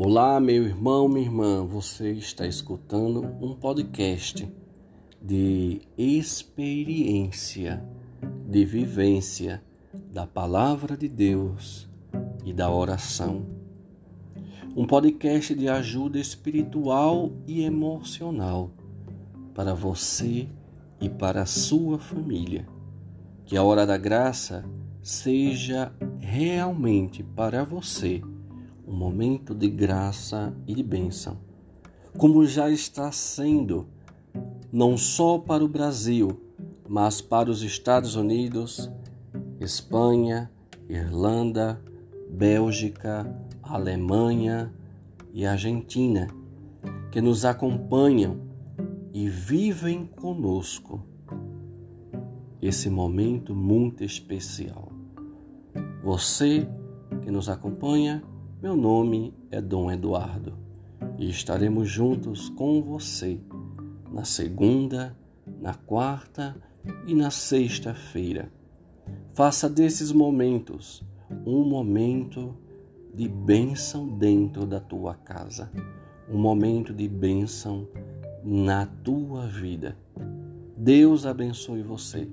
Olá, 0.00 0.38
meu 0.38 0.62
irmão, 0.62 1.08
minha 1.08 1.26
irmã, 1.26 1.66
você 1.66 2.12
está 2.12 2.46
escutando 2.46 3.20
um 3.44 3.56
podcast 3.56 4.48
de 5.20 5.82
experiência, 5.98 7.82
de 8.48 8.64
vivência 8.64 9.60
da 10.12 10.24
palavra 10.24 10.96
de 10.96 11.08
Deus 11.08 11.88
e 12.44 12.52
da 12.52 12.70
oração. 12.70 13.44
Um 14.76 14.86
podcast 14.86 15.52
de 15.52 15.68
ajuda 15.68 16.20
espiritual 16.20 17.32
e 17.44 17.64
emocional 17.64 18.70
para 19.52 19.74
você 19.74 20.48
e 21.00 21.08
para 21.08 21.42
a 21.42 21.46
sua 21.46 21.98
família. 21.98 22.68
Que 23.44 23.56
a 23.56 23.64
hora 23.64 23.84
da 23.84 23.96
graça 23.96 24.64
seja 25.02 25.92
realmente 26.20 27.24
para 27.24 27.64
você 27.64 28.22
um 28.88 28.94
momento 28.94 29.54
de 29.54 29.68
graça 29.68 30.56
e 30.66 30.74
de 30.74 30.82
bênção, 30.82 31.36
como 32.16 32.46
já 32.46 32.70
está 32.70 33.12
sendo, 33.12 33.86
não 34.72 34.96
só 34.96 35.38
para 35.38 35.62
o 35.62 35.68
Brasil, 35.68 36.40
mas 36.88 37.20
para 37.20 37.50
os 37.50 37.62
Estados 37.62 38.16
Unidos, 38.16 38.90
Espanha, 39.60 40.50
Irlanda, 40.88 41.80
Bélgica, 42.30 43.30
Alemanha 43.62 44.72
e 45.34 45.44
Argentina, 45.44 46.28
que 47.12 47.20
nos 47.20 47.44
acompanham 47.44 48.40
e 49.12 49.28
vivem 49.28 50.06
conosco 50.06 51.02
esse 52.60 52.88
momento 52.88 53.54
muito 53.54 54.02
especial. 54.02 54.90
Você 56.02 56.66
que 57.22 57.30
nos 57.30 57.48
acompanha, 57.48 58.22
meu 58.60 58.76
nome 58.76 59.32
é 59.52 59.60
Dom 59.60 59.88
Eduardo 59.88 60.58
e 61.16 61.30
estaremos 61.30 61.88
juntos 61.88 62.48
com 62.48 62.82
você 62.82 63.38
na 64.10 64.24
segunda, 64.24 65.16
na 65.60 65.74
quarta 65.74 66.56
e 67.06 67.14
na 67.14 67.30
sexta-feira. 67.30 68.50
Faça 69.32 69.68
desses 69.68 70.10
momentos 70.10 71.04
um 71.46 71.62
momento 71.62 72.56
de 73.14 73.28
bênção 73.28 74.08
dentro 74.08 74.66
da 74.66 74.80
tua 74.80 75.14
casa, 75.14 75.70
um 76.28 76.38
momento 76.38 76.92
de 76.92 77.08
bênção 77.08 77.86
na 78.42 78.86
tua 78.86 79.46
vida. 79.46 79.96
Deus 80.76 81.26
abençoe 81.26 81.82
você. 81.82 82.28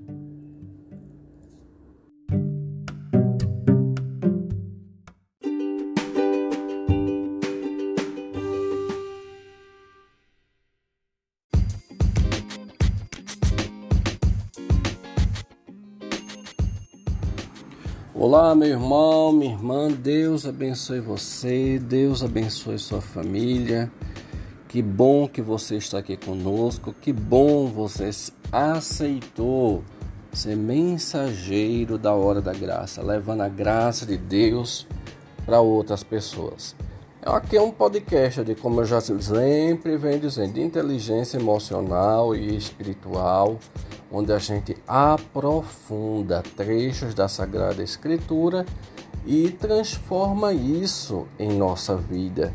Olá, 18.37 18.53
meu 18.53 18.67
irmão, 18.67 19.31
minha 19.31 19.53
irmã, 19.53 19.87
Deus 19.89 20.45
abençoe 20.45 20.99
você, 20.99 21.79
Deus 21.79 22.21
abençoe 22.21 22.77
sua 22.77 22.99
família. 22.99 23.89
Que 24.67 24.81
bom 24.81 25.25
que 25.25 25.41
você 25.41 25.77
está 25.77 25.99
aqui 25.99 26.17
conosco, 26.17 26.93
que 26.99 27.13
bom 27.13 27.67
você 27.67 28.09
aceitou 28.51 29.85
ser 30.33 30.57
mensageiro 30.57 31.97
da 31.97 32.13
hora 32.13 32.41
da 32.41 32.51
graça, 32.51 33.01
levando 33.01 33.39
a 33.39 33.47
graça 33.47 34.05
de 34.05 34.17
Deus 34.17 34.85
para 35.45 35.61
outras 35.61 36.03
pessoas. 36.03 36.75
Aqui 37.21 37.55
é 37.55 37.61
um 37.61 37.71
podcast 37.71 38.43
de, 38.43 38.53
como 38.53 38.81
eu 38.81 38.85
já 38.85 38.99
sempre 38.99 39.95
venho 39.95 40.19
dizendo, 40.19 40.55
de 40.55 40.61
inteligência 40.61 41.37
emocional 41.37 42.35
e 42.35 42.53
espiritual, 42.53 43.57
onde 44.15 44.31
a 44.31 44.37
gente 44.37 44.77
aprofunda 44.87 46.41
trechos 46.55 47.13
da 47.13 47.27
Sagrada 47.27 47.83
Escritura 47.83 48.65
e 49.25 49.49
transforma 49.49 50.53
isso 50.53 51.27
em 51.37 51.49
nossa 51.57 51.95
vida. 51.97 52.53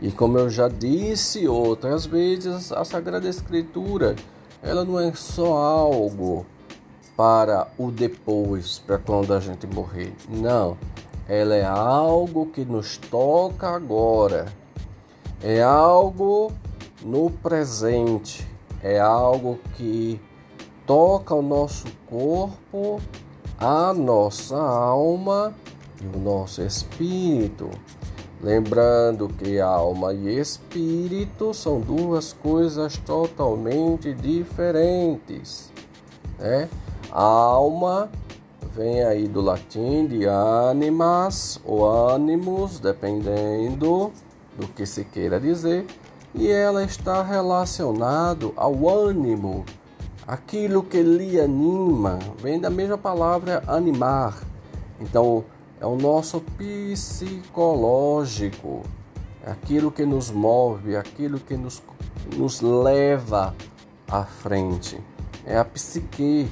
E 0.00 0.10
como 0.10 0.38
eu 0.38 0.48
já 0.50 0.66
disse 0.66 1.46
outras 1.46 2.06
vezes, 2.06 2.72
a 2.72 2.84
Sagrada 2.84 3.28
Escritura, 3.28 4.16
ela 4.62 4.84
não 4.84 4.98
é 4.98 5.12
só 5.12 5.56
algo 5.56 6.44
para 7.16 7.68
o 7.78 7.90
depois, 7.90 8.78
para 8.78 8.98
quando 8.98 9.32
a 9.32 9.38
gente 9.40 9.66
morrer. 9.66 10.12
Não 10.28 10.76
ela 11.30 11.54
é 11.54 11.64
algo 11.64 12.46
que 12.46 12.64
nos 12.64 12.96
toca 12.96 13.68
agora, 13.68 14.46
é 15.40 15.62
algo 15.62 16.50
no 17.04 17.30
presente, 17.30 18.44
é 18.82 18.98
algo 18.98 19.60
que 19.76 20.20
toca 20.90 21.36
o 21.36 21.40
nosso 21.40 21.86
corpo, 22.08 23.00
a 23.56 23.94
nossa 23.94 24.56
alma 24.56 25.54
e 26.02 26.16
o 26.16 26.18
nosso 26.18 26.62
espírito. 26.62 27.70
Lembrando 28.42 29.28
que 29.28 29.60
alma 29.60 30.12
e 30.12 30.36
espírito 30.36 31.54
são 31.54 31.80
duas 31.80 32.32
coisas 32.32 32.96
totalmente 32.96 34.12
diferentes. 34.12 35.70
Né? 36.36 36.68
A 37.12 37.22
alma 37.22 38.10
vem 38.74 39.04
aí 39.04 39.28
do 39.28 39.40
latim 39.40 40.08
de 40.08 40.26
animas 40.26 41.60
ou 41.64 42.10
animus, 42.10 42.80
dependendo 42.80 44.10
do 44.58 44.66
que 44.66 44.84
se 44.84 45.04
queira 45.04 45.38
dizer, 45.38 45.86
e 46.34 46.48
ela 46.48 46.82
está 46.82 47.22
relacionado 47.22 48.52
ao 48.56 48.88
ânimo, 48.88 49.64
aquilo 50.30 50.82
que 50.84 51.02
lhe 51.02 51.40
anima, 51.40 52.20
vem 52.40 52.60
da 52.60 52.70
mesma 52.70 52.96
palavra 52.96 53.64
animar. 53.66 54.38
Então, 55.00 55.44
é 55.80 55.86
o 55.86 55.96
nosso 55.96 56.40
psicológico, 56.56 58.84
é 59.44 59.50
aquilo 59.50 59.90
que 59.90 60.06
nos 60.06 60.30
move, 60.30 60.94
aquilo 60.94 61.40
que 61.40 61.56
nos, 61.56 61.82
nos 62.36 62.60
leva 62.60 63.56
à 64.06 64.22
frente. 64.22 65.00
É 65.44 65.58
a 65.58 65.64
psique 65.64 66.48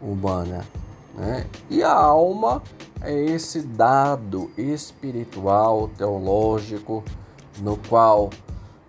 humana. 0.00 0.64
Né? 1.12 1.44
E 1.68 1.82
a 1.82 1.92
alma 1.92 2.62
é 3.00 3.12
esse 3.12 3.62
dado 3.62 4.48
espiritual, 4.56 5.90
teológico, 5.98 7.02
no 7.58 7.76
qual 7.88 8.30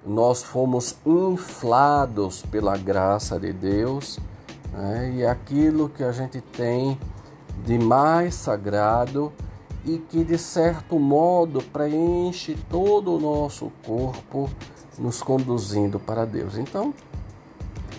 nós 0.09 0.41
fomos 0.41 0.97
inflados 1.05 2.41
pela 2.41 2.75
graça 2.75 3.39
de 3.39 3.53
Deus 3.53 4.19
né? 4.73 5.13
e 5.15 5.25
aquilo 5.25 5.87
que 5.87 6.03
a 6.03 6.11
gente 6.11 6.41
tem 6.41 6.99
de 7.65 7.77
mais 7.77 8.35
sagrado 8.35 9.31
e 9.85 9.97
que 9.97 10.23
de 10.23 10.37
certo 10.37 10.99
modo 10.99 11.61
preenche 11.61 12.57
todo 12.69 13.15
o 13.15 13.19
nosso 13.19 13.71
corpo, 13.85 14.49
nos 14.97 15.21
conduzindo 15.21 15.99
para 15.99 16.25
Deus. 16.25 16.57
Então, 16.57 16.93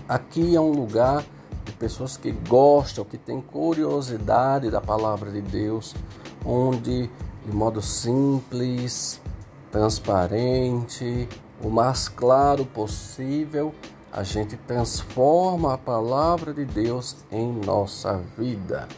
aqui 0.06 0.54
é 0.54 0.60
um 0.60 0.72
lugar 0.72 1.24
pessoas 1.80 2.18
que 2.18 2.30
gostam, 2.30 3.06
que 3.06 3.16
têm 3.16 3.40
curiosidade 3.40 4.70
da 4.70 4.82
palavra 4.82 5.30
de 5.30 5.40
Deus, 5.40 5.94
onde 6.44 7.08
de 7.46 7.52
modo 7.52 7.80
simples, 7.80 9.18
transparente, 9.72 11.26
o 11.62 11.68
mais 11.68 12.08
claro 12.08 12.64
possível, 12.64 13.74
a 14.12 14.22
gente 14.22 14.56
transforma 14.56 15.74
a 15.74 15.78
palavra 15.78 16.52
de 16.52 16.64
Deus 16.64 17.16
em 17.30 17.52
nossa 17.52 18.20
vida. 18.36 18.88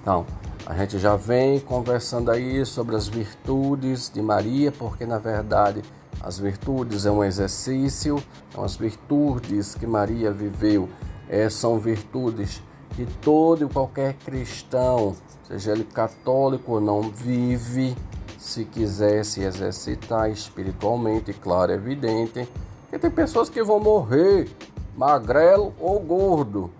Então, 0.00 0.26
a 0.66 0.74
gente 0.74 0.98
já 0.98 1.16
vem 1.16 1.58
conversando 1.60 2.30
aí 2.30 2.64
sobre 2.64 2.94
as 2.94 3.08
virtudes 3.08 4.10
de 4.12 4.22
Maria, 4.22 4.70
porque 4.72 5.04
na 5.04 5.18
verdade 5.18 5.82
as 6.20 6.38
virtudes 6.38 7.04
é 7.04 7.10
um 7.10 7.24
exercício, 7.24 8.22
são 8.54 8.64
as 8.64 8.76
virtudes 8.76 9.74
que 9.74 9.86
Maria 9.86 10.30
viveu 10.30 10.88
é, 11.28 11.48
são 11.48 11.78
virtudes 11.78 12.62
que 12.90 13.06
todo 13.20 13.64
e 13.64 13.68
qualquer 13.68 14.14
cristão, 14.14 15.16
seja 15.42 15.72
ele 15.72 15.84
católico 15.84 16.72
ou 16.72 16.80
não, 16.80 17.02
vive 17.02 17.96
se 18.44 18.66
quiser 18.66 19.24
se 19.24 19.40
exercitar 19.42 20.30
espiritualmente, 20.30 21.32
claro, 21.32 21.72
é 21.72 21.76
evidente, 21.76 22.46
que 22.90 22.98
tem 22.98 23.10
pessoas 23.10 23.48
que 23.48 23.62
vão 23.62 23.80
morrer 23.80 24.50
magrelo 24.94 25.72
ou 25.80 25.98
gordo. 25.98 26.70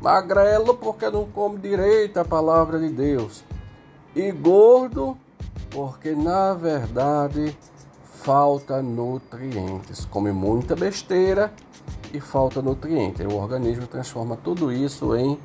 Magrelo 0.00 0.76
porque 0.76 1.10
não 1.10 1.26
come 1.26 1.58
direito 1.58 2.18
a 2.18 2.24
palavra 2.24 2.78
de 2.78 2.88
Deus. 2.88 3.42
E 4.14 4.30
gordo 4.30 5.18
porque 5.70 6.14
na 6.14 6.54
verdade 6.54 7.54
falta 8.04 8.80
nutrientes. 8.80 10.04
Come 10.04 10.30
muita 10.30 10.76
besteira 10.76 11.52
e 12.14 12.20
falta 12.20 12.62
nutriente. 12.62 13.24
O 13.24 13.34
organismo 13.34 13.88
transforma 13.88 14.36
tudo 14.36 14.70
isso 14.72 15.16
em 15.16 15.36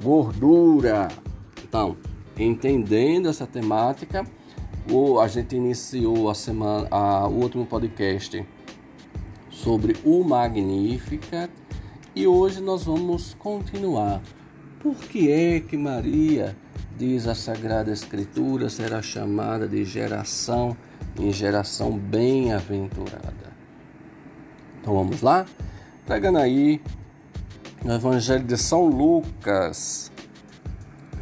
gordura. 0.00 1.08
Então, 1.62 1.96
entendendo 2.38 3.28
essa 3.28 3.48
temática, 3.48 4.24
a 5.20 5.28
gente 5.28 5.54
iniciou 5.54 6.30
a 6.30 6.34
semana, 6.34 6.88
a, 6.90 7.26
o 7.26 7.42
último 7.42 7.66
podcast 7.66 8.44
sobre 9.50 9.96
o 10.04 10.24
Magnificat 10.24 11.50
e 12.14 12.26
hoje 12.26 12.60
nós 12.60 12.84
vamos 12.84 13.34
continuar. 13.34 14.20
Por 14.80 14.96
que 14.96 15.30
é 15.30 15.60
que 15.60 15.76
Maria, 15.76 16.56
diz 16.96 17.26
a 17.26 17.34
Sagrada 17.34 17.92
Escritura, 17.92 18.68
será 18.68 19.02
chamada 19.02 19.68
de 19.68 19.84
geração 19.84 20.76
em 21.18 21.30
geração 21.32 21.98
bem-aventurada? 21.98 23.52
Então 24.80 24.94
vamos 24.94 25.20
lá? 25.20 25.46
Pegando 26.06 26.38
aí 26.38 26.80
no 27.84 27.94
Evangelho 27.94 28.44
de 28.44 28.56
São 28.56 28.86
Lucas. 28.86 30.10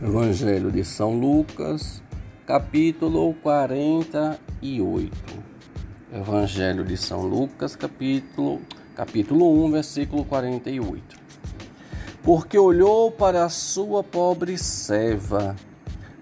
Evangelho 0.01 0.71
de 0.71 0.85
São 0.85 1.19
Lucas, 1.19 2.03
capítulo 2.49 3.35
48. 3.43 5.12
Evangelho 6.11 6.83
de 6.83 6.97
São 6.97 7.21
Lucas, 7.21 7.77
capítulo, 7.77 8.62
capítulo 8.97 9.67
1, 9.67 9.71
versículo 9.71 10.25
48. 10.25 11.15
Porque 12.23 12.59
olhou 12.59 13.11
para 13.11 13.45
a 13.45 13.50
sua 13.50 14.03
pobre 14.03 14.56
serva, 14.56 15.55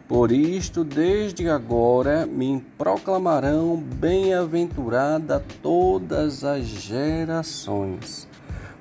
por 0.09 0.33
isto 0.33 0.83
desde 0.83 1.49
agora 1.49 2.27
me 2.27 2.61
proclamarão 2.77 3.77
bem-aventurada 3.77 5.45
todas 5.63 6.43
as 6.43 6.65
gerações 6.65 8.27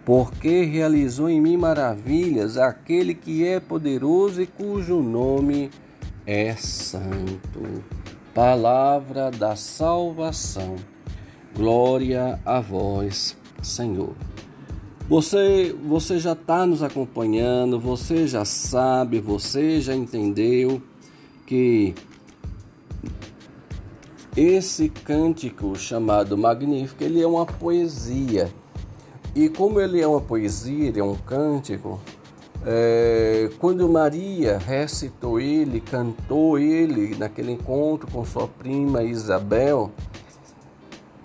porque 0.04 0.64
realizou 0.64 1.28
em 1.28 1.42
mim 1.42 1.58
maravilhas 1.58 2.58
aquele 2.58 3.16
que 3.16 3.44
é 3.44 3.60
poderoso 3.60 4.40
e 4.40 4.46
cujo 4.46 5.02
nome 5.02 5.72
é 5.72 5.85
santo. 6.58 7.84
Palavra 8.34 9.32
da 9.32 9.56
salvação. 9.56 10.76
Glória 11.56 12.40
a 12.46 12.60
vós, 12.60 13.38
Senhor. 13.62 14.14
Você, 15.08 15.76
você 15.86 16.18
já 16.20 16.34
está 16.34 16.66
nos 16.66 16.82
acompanhando, 16.82 17.80
você 17.80 18.28
já 18.28 18.44
sabe, 18.44 19.20
você 19.20 19.80
já 19.80 19.96
entendeu 19.96 20.82
que 21.46 21.94
esse 24.36 24.90
cântico 24.90 25.78
chamado 25.78 26.38
Magnífico, 26.38 27.04
ele 27.04 27.22
é 27.22 27.28
uma 27.28 27.46
poesia 27.46 28.52
e 29.36 29.50
como 29.50 29.82
ele 29.82 30.02
é 30.02 30.08
uma 30.08 30.22
poesia, 30.22 30.88
ele 30.88 31.00
é 31.00 31.04
um 31.04 31.14
cântico, 31.14 32.00
é, 32.66 33.50
quando 33.60 33.88
Maria 33.88 34.58
recitou 34.58 35.40
ele, 35.40 35.80
cantou 35.80 36.58
ele 36.58 37.16
naquele 37.16 37.52
encontro 37.52 38.10
com 38.12 38.26
sua 38.26 38.48
prima 38.48 39.04
Isabel, 39.04 39.92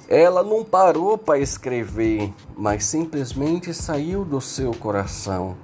ela 0.07 0.43
não 0.43 0.63
parou 0.63 1.17
para 1.17 1.39
escrever, 1.39 2.31
mas 2.57 2.85
simplesmente 2.85 3.73
saiu 3.73 4.25
do 4.25 4.41
seu 4.41 4.73
coração. 4.73 5.57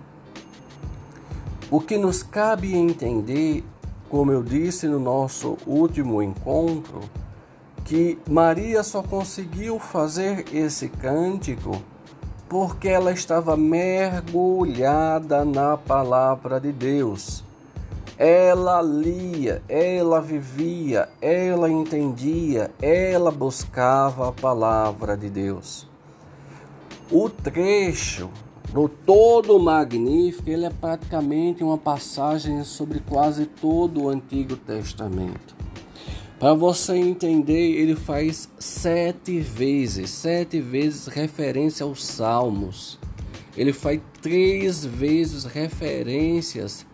O 1.70 1.80
que 1.80 1.98
nos 1.98 2.22
cabe 2.22 2.74
entender, 2.74 3.62
como 4.08 4.32
eu 4.32 4.42
disse 4.42 4.86
no 4.86 5.00
nosso 5.00 5.58
último 5.66 6.22
encontro, 6.22 7.00
que 7.84 8.18
Maria 8.26 8.82
só 8.82 9.02
conseguiu 9.02 9.78
fazer 9.78 10.44
esse 10.54 10.88
cântico 10.88 11.82
porque 12.48 12.88
ela 12.88 13.12
estava 13.12 13.56
mergulhada 13.56 15.44
na 15.44 15.76
palavra 15.76 16.60
de 16.60 16.72
Deus. 16.72 17.44
Ela 18.18 18.80
lia, 18.80 19.62
ela 19.68 20.20
vivia, 20.20 21.08
ela 21.20 21.70
entendia, 21.70 22.70
ela 22.80 23.30
buscava 23.30 24.28
a 24.28 24.32
palavra 24.32 25.16
de 25.16 25.28
Deus. 25.28 25.86
O 27.10 27.28
trecho 27.28 28.30
do 28.72 28.88
todo 28.88 29.58
magnífico, 29.58 30.48
ele 30.48 30.64
é 30.64 30.70
praticamente 30.70 31.62
uma 31.62 31.78
passagem 31.78 32.64
sobre 32.64 33.00
quase 33.00 33.46
todo 33.46 34.04
o 34.04 34.08
Antigo 34.08 34.56
Testamento. 34.56 35.54
Para 36.38 36.52
você 36.52 36.94
entender, 36.96 37.72
ele 37.80 37.96
faz 37.96 38.46
sete 38.58 39.40
vezes, 39.40 40.10
sete 40.10 40.60
vezes 40.60 41.06
referência 41.06 41.84
aos 41.84 42.04
Salmos. 42.04 42.98
Ele 43.56 43.72
faz 43.72 43.98
três 44.20 44.84
vezes 44.84 45.44
referências 45.44 46.84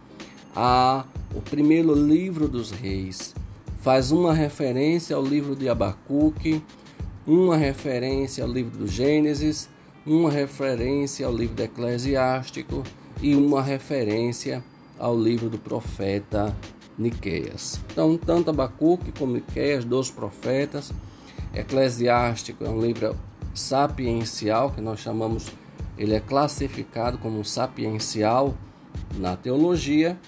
ao 0.54 1.04
primeiro 1.50 1.92
livro 1.92 2.46
dos 2.46 2.70
reis. 2.70 3.34
Faz 3.80 4.12
uma 4.12 4.32
referência 4.32 5.16
ao 5.16 5.24
livro 5.24 5.56
de 5.56 5.68
Abacuque, 5.68 6.62
uma 7.26 7.56
referência 7.56 8.44
ao 8.44 8.50
livro 8.50 8.78
do 8.78 8.86
Gênesis, 8.86 9.68
uma 10.06 10.30
referência 10.30 11.26
ao 11.26 11.34
livro 11.34 11.56
do 11.56 11.62
Eclesiástico 11.64 12.84
e 13.20 13.34
uma 13.34 13.60
referência 13.60 14.62
ao 15.00 15.18
livro 15.18 15.50
do 15.50 15.58
profeta 15.58 16.56
Niqueias. 17.02 17.80
Então, 17.90 18.16
tanto 18.16 18.50
Abacuque 18.50 19.12
como 19.12 19.34
Niqueias, 19.34 19.84
dois 19.84 20.10
profetas. 20.10 20.92
Eclesiástico 21.54 22.64
é 22.64 22.68
um 22.68 22.80
livro 22.80 23.14
sapiencial, 23.54 24.70
que 24.70 24.80
nós 24.80 25.00
chamamos, 25.00 25.48
ele 25.98 26.14
é 26.14 26.20
classificado 26.20 27.18
como 27.18 27.44
sapiencial 27.44 28.54
na 29.16 29.36
teologia. 29.36 30.18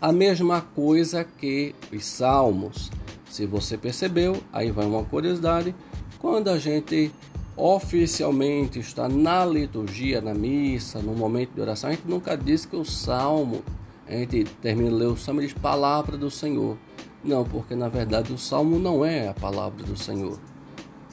A 0.00 0.12
mesma 0.12 0.60
coisa 0.60 1.24
que 1.24 1.74
os 1.92 2.04
salmos. 2.04 2.90
Se 3.30 3.46
você 3.46 3.76
percebeu, 3.76 4.42
aí 4.52 4.70
vai 4.70 4.86
uma 4.86 5.04
curiosidade. 5.04 5.74
Quando 6.18 6.48
a 6.48 6.58
gente 6.58 7.12
oficialmente 7.56 8.78
está 8.78 9.08
na 9.08 9.44
liturgia, 9.44 10.20
na 10.20 10.32
missa, 10.32 11.00
no 11.00 11.12
momento 11.12 11.52
de 11.54 11.60
oração, 11.60 11.90
a 11.90 11.92
gente 11.92 12.06
nunca 12.06 12.36
diz 12.36 12.64
que 12.64 12.76
o 12.76 12.84
salmo 12.84 13.62
a 14.08 14.12
gente 14.12 14.44
termina 14.62 14.88
de 14.90 14.96
ler 14.96 15.06
o 15.06 15.16
salmo 15.16 15.42
e 15.42 15.46
diz 15.46 15.54
palavra 15.54 16.16
do 16.16 16.30
Senhor. 16.30 16.76
Não, 17.22 17.44
porque 17.44 17.74
na 17.74 17.88
verdade 17.88 18.32
o 18.32 18.38
salmo 18.38 18.78
não 18.78 19.04
é 19.04 19.28
a 19.28 19.34
palavra 19.34 19.84
do 19.84 19.96
Senhor. 19.96 20.38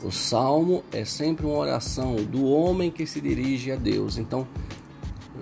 O 0.03 0.11
salmo 0.11 0.83
é 0.91 1.03
sempre 1.03 1.45
uma 1.45 1.57
oração 1.57 2.15
do 2.15 2.45
homem 2.45 2.91
que 2.91 3.05
se 3.05 3.19
dirige 3.19 3.71
a 3.71 3.75
Deus. 3.75 4.17
Então, 4.17 4.47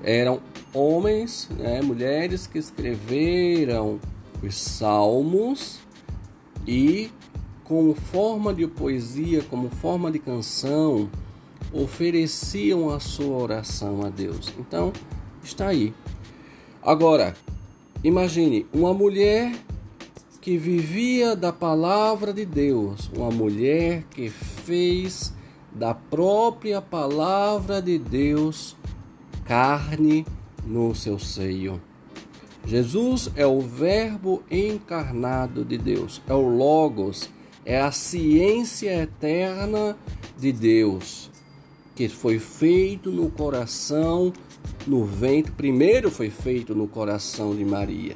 eram 0.03 0.39
homens, 0.73 1.49
né, 1.57 1.81
mulheres 1.81 2.47
que 2.47 2.57
escreveram 2.57 3.99
os 4.41 4.55
salmos 4.55 5.79
e, 6.67 7.11
como 7.63 7.93
forma 7.93 8.53
de 8.53 8.65
poesia, 8.67 9.43
como 9.49 9.69
forma 9.69 10.11
de 10.11 10.19
canção, 10.19 11.09
ofereciam 11.71 12.89
a 12.89 12.99
sua 12.99 13.35
oração 13.35 14.05
a 14.05 14.09
Deus. 14.09 14.53
Então, 14.57 14.93
está 15.43 15.67
aí. 15.67 15.93
Agora, 16.81 17.35
imagine 18.03 18.65
uma 18.73 18.93
mulher 18.93 19.53
que 20.41 20.57
vivia 20.57 21.35
da 21.35 21.53
palavra 21.53 22.33
de 22.33 22.45
Deus, 22.45 23.09
uma 23.15 23.31
mulher 23.31 24.03
que 24.11 24.29
fez 24.29 25.33
da 25.71 25.93
própria 25.93 26.81
palavra 26.81 27.81
de 27.81 27.97
Deus 27.97 28.75
carne 29.45 30.25
no 30.65 30.93
seu 30.93 31.17
seio. 31.17 31.81
Jesus 32.65 33.31
é 33.35 33.45
o 33.45 33.59
Verbo 33.61 34.43
encarnado 34.49 35.65
de 35.65 35.77
Deus, 35.77 36.21
é 36.27 36.33
o 36.33 36.47
Logos, 36.47 37.29
é 37.65 37.79
a 37.79 37.91
ciência 37.91 39.03
eterna 39.03 39.97
de 40.37 40.51
Deus, 40.51 41.29
que 41.95 42.07
foi 42.07 42.39
feito 42.39 43.11
no 43.11 43.29
coração 43.29 44.33
no 44.85 45.03
ventre, 45.05 45.51
primeiro 45.51 46.11
foi 46.11 46.29
feito 46.29 46.75
no 46.75 46.87
coração 46.87 47.55
de 47.55 47.63
Maria, 47.63 48.15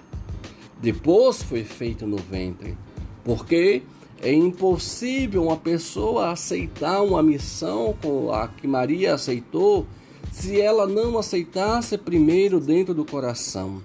depois 0.81 1.41
foi 1.41 1.63
feito 1.63 2.05
no 2.05 2.17
ventre, 2.17 2.77
porque 3.23 3.83
é 4.21 4.33
impossível 4.33 5.43
uma 5.43 5.57
pessoa 5.57 6.31
aceitar 6.31 7.01
uma 7.01 7.21
missão 7.21 7.95
com 8.01 8.31
a 8.31 8.47
que 8.47 8.67
Maria 8.67 9.13
aceitou 9.13 9.85
se 10.31 10.59
ela 10.59 10.87
não 10.87 11.17
aceitasse 11.17 11.97
primeiro 11.97 12.59
dentro 12.59 12.93
do 12.93 13.05
coração. 13.05 13.81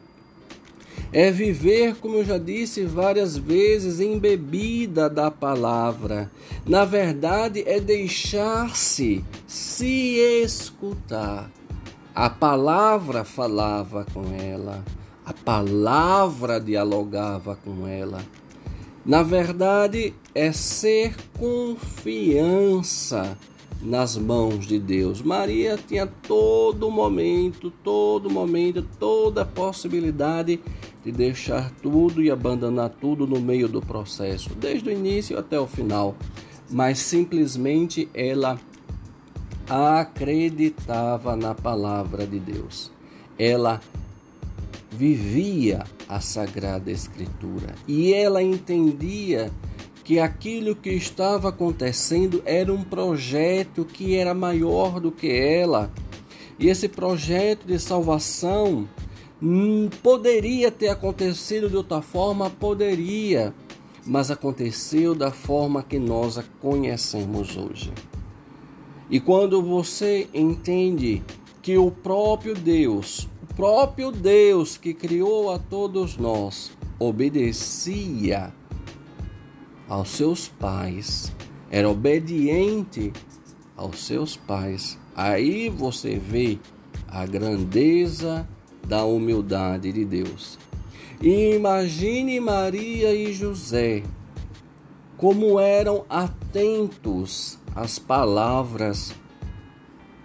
É 1.13 1.31
viver, 1.31 1.97
como 1.97 2.17
eu 2.17 2.25
já 2.25 2.39
disse 2.39 2.85
várias 2.85 3.37
vezes, 3.37 4.01
embebida 4.01 5.11
da 5.11 5.31
palavra. 5.31 6.31
Na 6.67 6.87
verdade, 6.87 7.63
é 7.67 7.79
deixar-se 7.79 9.23
se 9.47 10.17
escutar. 10.43 11.51
A 12.15 12.29
palavra 12.29 13.25
falava 13.25 14.05
com 14.13 14.25
ela, 14.35 14.85
a 15.25 15.33
palavra 15.33 16.61
dialogava 16.61 17.57
com 17.57 17.87
ela. 17.87 18.21
Na 19.05 19.23
verdade, 19.23 20.13
é 20.35 20.53
ser 20.53 21.17
confiança 21.39 21.79
nas 23.81 24.19
mãos 24.19 24.67
de 24.67 24.79
Deus. 24.79 25.23
Maria 25.23 25.79
tinha 25.79 26.07
todo 26.07 26.91
momento, 26.91 27.73
todo 27.83 28.29
momento, 28.29 28.87
toda 29.01 29.47
possibilidade 29.47 30.61
de 31.03 31.11
deixar 31.11 31.71
tudo 31.83 32.23
e 32.23 32.31
abandonar 32.31 32.91
tudo 32.91 33.27
no 33.27 33.41
meio 33.41 33.69
do 33.69 33.81
processo, 33.81 34.55
desde 34.55 34.91
o 34.91 34.93
início 34.93 35.39
até 35.39 35.59
o 35.59 35.67
final. 35.67 36.15
Mas 36.71 36.99
simplesmente 36.99 38.07
ela 38.13 38.59
acreditava 39.69 41.37
na 41.37 41.55
palavra 41.55 42.27
de 42.27 42.39
Deus. 42.39 42.91
Ela 43.39 43.81
vivia 44.91 45.85
a 46.09 46.21
Sagrada 46.21 46.91
Escritura 46.91 47.75
e 47.89 48.13
ela 48.13 48.43
entendia 48.43 49.51
que 50.05 50.19
aquilo 50.19 50.75
que 50.75 50.91
estava 50.91 51.49
acontecendo 51.49 52.43
era 52.45 52.73
um 52.73 52.83
projeto 52.83 53.85
que 53.85 54.17
era 54.17 54.35
maior 54.35 55.01
do 55.01 55.13
que 55.13 55.31
ela. 55.31 55.91
E 56.59 56.69
esse 56.69 56.89
projeto 56.89 57.67
de 57.67 57.79
salvação 57.79 58.89
hum, 59.41 59.89
poderia 60.03 60.71
ter 60.71 60.89
acontecido 60.89 61.69
de 61.69 61.77
outra 61.77 62.03
forma, 62.03 62.51
poderia, 62.51 63.55
mas 64.05 64.31
aconteceu 64.31 65.15
da 65.15 65.31
forma 65.31 65.83
que 65.83 65.99
nós 65.99 66.37
a 66.37 66.45
conhecemos 66.61 67.57
hoje. 67.57 67.93
E 69.13 69.21
quando 69.21 69.61
você 69.61 70.27
entende 70.33 71.23
que 71.61 71.77
o 71.77 71.91
próprio 71.91 72.55
Deus, 72.55 73.29
o 73.43 73.55
próprio 73.55 74.11
Deus 74.11 74.79
que 74.79 74.95
criou 74.95 75.53
a 75.53 75.59
todos 75.59 76.17
nós, 76.17 76.73
obedecia 76.99 78.55
aos 79.87 80.09
seus 80.09 80.49
pais, 80.49 81.31
era 81.71 81.91
obediente 81.91 83.13
aos 83.77 84.03
seus 84.03 84.35
pais. 84.35 84.99
Aí 85.15 85.69
você 85.69 86.19
vê 86.19 86.59
a 87.07 87.27
grandeza 87.27 88.49
da 88.89 89.05
humildade 89.05 89.93
de 89.93 90.07
Deus. 90.07 90.59
E 91.21 91.55
imagine 91.55 92.41
Maria 92.41 93.15
e 93.15 93.35
José 93.35 94.03
como 95.19 95.61
eram 95.61 96.07
atentos 96.09 97.61
às 97.75 97.99
palavras 97.99 99.15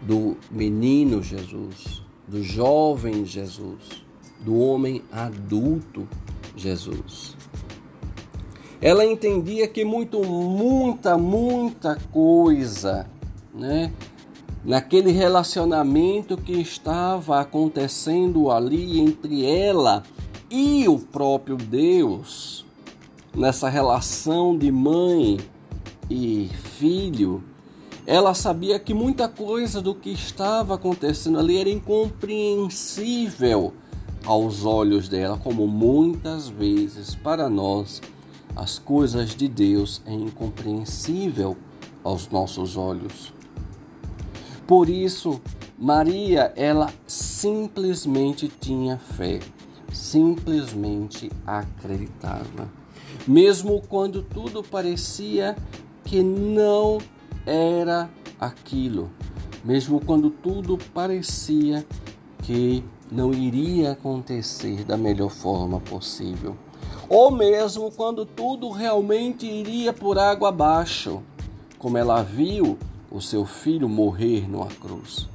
do 0.02 0.38
menino 0.52 1.22
Jesus, 1.24 2.04
do 2.28 2.44
jovem 2.44 3.26
Jesus, 3.26 4.06
do 4.40 4.58
homem 4.58 5.02
adulto 5.12 6.08
Jesus. 6.56 7.36
Ela 8.82 9.06
entendia 9.06 9.68
que 9.68 9.84
muito, 9.84 10.24
muita, 10.24 11.18
muita 11.18 11.96
coisa, 12.12 13.10
né? 13.54 13.92
Naquele 14.64 15.12
relacionamento 15.12 16.38
que 16.38 16.54
estava 16.54 17.40
acontecendo 17.40 18.52
ali 18.52 19.00
entre 19.00 19.46
ela 19.46 20.04
e 20.50 20.88
o 20.88 21.00
próprio 21.00 21.56
Deus, 21.56 22.66
nessa 23.36 23.70
relação 23.70 24.58
de 24.58 24.72
mãe 24.72 25.38
e 26.10 26.50
filho, 26.78 27.44
ela 28.06 28.34
sabia 28.34 28.80
que 28.80 28.94
muita 28.94 29.28
coisa 29.28 29.82
do 29.82 29.94
que 29.94 30.12
estava 30.12 30.76
acontecendo 30.76 31.40
ali 31.40 31.58
era 31.58 31.70
incompreensível 31.70 33.74
aos 34.26 34.64
olhos 34.66 35.10
dela, 35.10 35.38
como 35.38 35.68
muitas 35.68 36.48
vezes 36.48 37.16
para 37.16 37.50
nós 37.50 38.02
as 38.56 38.80
coisas 38.80 39.36
de 39.36 39.48
Deus 39.48 40.02
é 40.06 40.14
incompreensível 40.14 41.58
aos 42.04 42.30
nossos 42.30 42.78
olhos. 42.78 43.34
Por 44.66 44.90
isso, 44.90 45.40
Maria, 45.78 46.52
ela 46.56 46.92
simplesmente 47.06 48.48
tinha 48.48 48.98
fé, 48.98 49.40
simplesmente 49.94 51.32
acreditava. 51.46 52.68
Mesmo 53.28 53.82
quando 53.88 54.24
tudo 54.24 54.64
parecia 54.64 55.56
que 56.08 56.24
não 56.24 56.98
era 57.46 58.10
aquilo, 58.40 59.10
mesmo 59.64 60.00
quando 60.04 60.30
tudo 60.30 60.78
parecia 60.94 61.86
que 62.44 62.84
não 63.12 63.34
iria 63.34 63.92
acontecer 63.92 64.84
da 64.84 64.98
melhor 64.98 65.30
forma 65.30 65.80
possível 65.80 66.56
ou 67.10 67.32
mesmo 67.32 67.92
quando 67.92 68.26
tudo 68.26 68.70
realmente 68.70 69.46
iria 69.46 69.94
por 69.94 70.20
água 70.20 70.50
abaixo, 70.50 71.22
como 71.80 71.98
ela 71.98 72.22
viu 72.22 72.78
o 73.10 73.22
seu 73.22 73.46
filho 73.46 73.88
morrer 73.88 74.50
numa 74.50 74.68
cruz. 74.68 75.30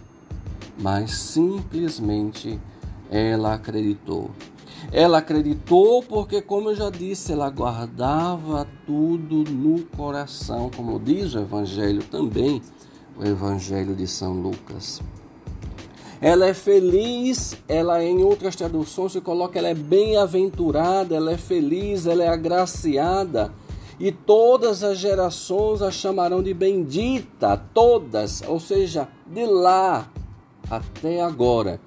Mas 0.79 1.13
simplesmente 1.13 2.61
ela 3.11 3.55
acreditou. 3.55 4.31
Ela 4.91 5.19
acreditou 5.19 6.03
porque, 6.03 6.43
como 6.43 6.71
eu 6.71 6.75
já 6.75 6.91
disse, 6.91 7.33
ela 7.33 7.49
guardava 7.51 8.67
tudo 8.87 9.45
no 9.51 9.83
coração, 9.97 10.71
como 10.75 10.99
diz 10.99 11.35
o 11.35 11.41
Evangelho 11.41 12.03
também, 12.03 12.61
o 13.17 13.25
Evangelho 13.25 13.95
de 13.95 14.07
São 14.07 14.33
Lucas. 14.33 15.01
Ela 16.21 16.47
é 16.47 16.55
feliz, 16.55 17.57
ela 17.69 18.03
em 18.03 18.23
outras 18.23 18.55
traduções 18.55 19.13
se 19.13 19.21
coloca, 19.21 19.59
ela 19.59 19.69
é 19.69 19.75
bem-aventurada, 19.75 21.17
ela 21.17 21.33
é 21.33 21.37
feliz, 21.37 22.07
ela 22.07 22.23
é 22.23 22.29
agraciada. 22.29 23.53
E 23.99 24.13
todas 24.13 24.85
as 24.85 24.99
gerações 24.99 25.83
a 25.83 25.91
chamarão 25.91 26.43
de 26.43 26.55
bendita, 26.55 27.57
todas, 27.75 28.43
ou 28.47 28.61
seja, 28.61 29.09
de 29.27 29.45
lá 29.47 30.09
até 30.71 31.21
agora. 31.21 31.81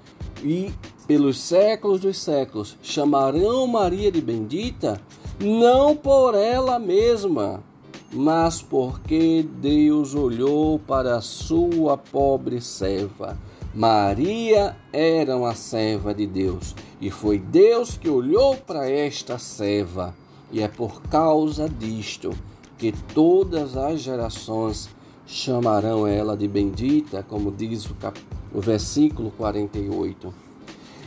E 0.44 0.74
pelos 1.08 1.40
séculos 1.40 2.02
dos 2.02 2.18
séculos 2.18 2.78
chamarão 2.82 3.68
Maria 3.68 4.12
de 4.12 4.22
bendita, 4.22 5.00
não 5.40 5.96
por 5.96 6.36
ela 6.36 6.80
mesma, 6.80 7.64
mas 8.12 8.62
porque 8.62 9.46
Deus 9.60 10.16
olhou 10.16 10.80
para 10.80 11.18
a 11.18 11.22
sua 11.22 11.98
pobre 11.98 12.62
serva 12.62 13.38
Maria 13.76 14.74
era 14.94 15.36
uma 15.36 15.54
serva 15.54 16.14
de 16.14 16.26
Deus 16.26 16.74
e 17.02 17.12
foi 17.12 17.38
Deus 17.38 17.98
que 17.98 18.10
olhou 18.10 18.56
para 18.56 18.90
esta 18.90 19.38
serva, 19.38 20.16
e 20.50 20.62
é 20.62 20.68
por 20.70 21.02
causa 21.02 21.68
disto 21.68 22.32
que 22.78 22.94
todas 23.14 23.76
as 23.76 24.00
gerações 24.00 24.88
chamarão 25.28 26.08
ela 26.08 26.38
de 26.38 26.48
bendita, 26.48 27.22
como 27.22 27.52
diz 27.52 27.86
o, 27.90 27.96
cap... 27.96 28.18
o 28.54 28.62
versículo 28.62 29.30
48. 29.32 30.45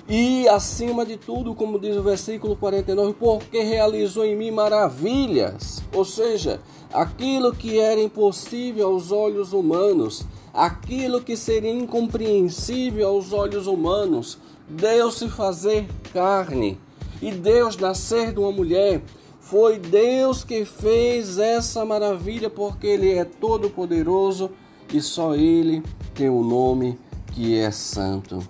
E 0.09 0.49
acima 0.49 1.05
de 1.05 1.19
tudo, 1.19 1.55
como 1.55 1.79
diz 1.79 1.95
o 1.95 2.03
versículo 2.03 2.57
49, 2.57 3.15
porque 3.21 3.61
realizou 3.61 4.25
em 4.25 4.35
mim 4.35 4.51
maravilhas, 4.51 5.83
ou 5.93 6.03
seja, 6.03 6.61
aquilo 6.91 7.55
que 7.55 7.79
era 7.79 8.01
impossível 8.01 8.87
aos 8.87 9.13
olhos 9.13 9.53
humanos, 9.53 10.25
aquilo 10.55 11.21
que 11.21 11.37
seria 11.37 11.71
incompreensível 11.71 13.07
aos 13.07 13.35
olhos 13.35 13.67
humanos, 13.67 14.39
Deus 14.67 15.19
se 15.19 15.29
fazer 15.29 15.87
carne 16.11 16.79
e 17.21 17.31
Deus 17.31 17.77
nascer 17.77 18.33
de 18.33 18.39
uma 18.39 18.51
mulher. 18.53 19.03
Foi 19.41 19.79
Deus 19.79 20.43
que 20.43 20.65
fez 20.65 21.39
essa 21.39 21.85
maravilha, 21.85 22.49
porque 22.49 22.87
Ele 22.87 23.13
é 23.13 23.27
todo-poderoso 23.27 24.51
e 24.93 25.03
só 25.03 25.35
Ele 25.35 25.83
tem 26.15 26.31
o 26.31 26.41
um 26.41 26.45
nome 26.45 26.99
que 27.33 27.59
é 27.59 27.71
santo. 27.71 28.43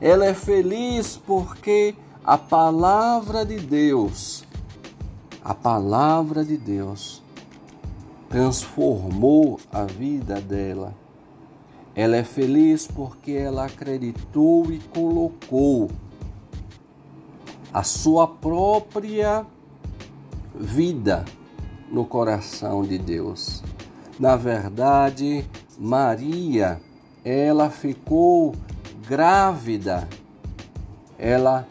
Ela 0.00 0.26
é 0.26 0.34
feliz 0.34 1.16
porque 1.16 1.94
a 2.24 2.36
palavra 2.36 3.44
de 3.44 3.58
Deus, 3.58 4.44
a 5.44 5.54
palavra 5.54 6.44
de 6.44 6.56
Deus, 6.56 7.22
transformou 8.28 9.58
a 9.72 9.84
vida 9.84 10.40
dela 10.40 10.94
ela 11.96 12.14
é 12.14 12.22
feliz 12.22 12.86
porque 12.86 13.32
ela 13.32 13.64
acreditou 13.64 14.70
e 14.70 14.78
colocou 14.78 15.90
a 17.72 17.82
sua 17.82 18.28
própria 18.28 19.46
vida 20.54 21.24
no 21.90 22.04
coração 22.04 22.82
de 22.82 22.98
Deus. 22.98 23.62
Na 24.20 24.36
verdade, 24.36 25.42
Maria, 25.78 26.78
ela 27.24 27.70
ficou 27.70 28.54
grávida. 29.08 30.08
Ela 31.18 31.66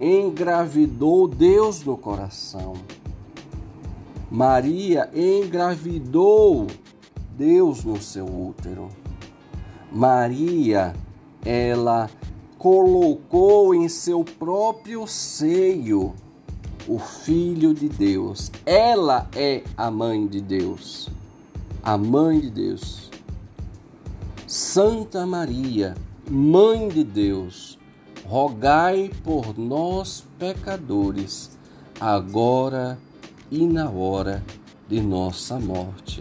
engravidou 0.00 1.26
Deus 1.26 1.84
no 1.84 1.96
coração. 1.96 2.74
Maria 4.30 5.10
engravidou 5.14 6.66
Deus 7.36 7.84
no 7.84 8.00
seu 8.00 8.26
útero. 8.26 8.88
Maria, 9.90 10.94
ela 11.44 12.10
colocou 12.58 13.74
em 13.74 13.88
seu 13.88 14.24
próprio 14.24 15.06
seio 15.06 16.14
o 16.86 16.98
Filho 16.98 17.72
de 17.72 17.88
Deus. 17.88 18.50
Ela 18.66 19.28
é 19.34 19.62
a 19.76 19.90
mãe 19.90 20.26
de 20.26 20.40
Deus. 20.40 21.08
A 21.82 21.96
mãe 21.96 22.40
de 22.40 22.50
Deus. 22.50 23.10
Santa 24.46 25.26
Maria, 25.26 25.94
Mãe 26.30 26.88
de 26.88 27.02
Deus, 27.04 27.78
rogai 28.26 29.10
por 29.24 29.58
nós, 29.58 30.26
pecadores, 30.38 31.56
agora 31.98 32.98
e 33.50 33.66
na 33.66 33.88
hora 33.88 34.44
de 34.86 35.00
nossa 35.00 35.58
morte. 35.58 36.20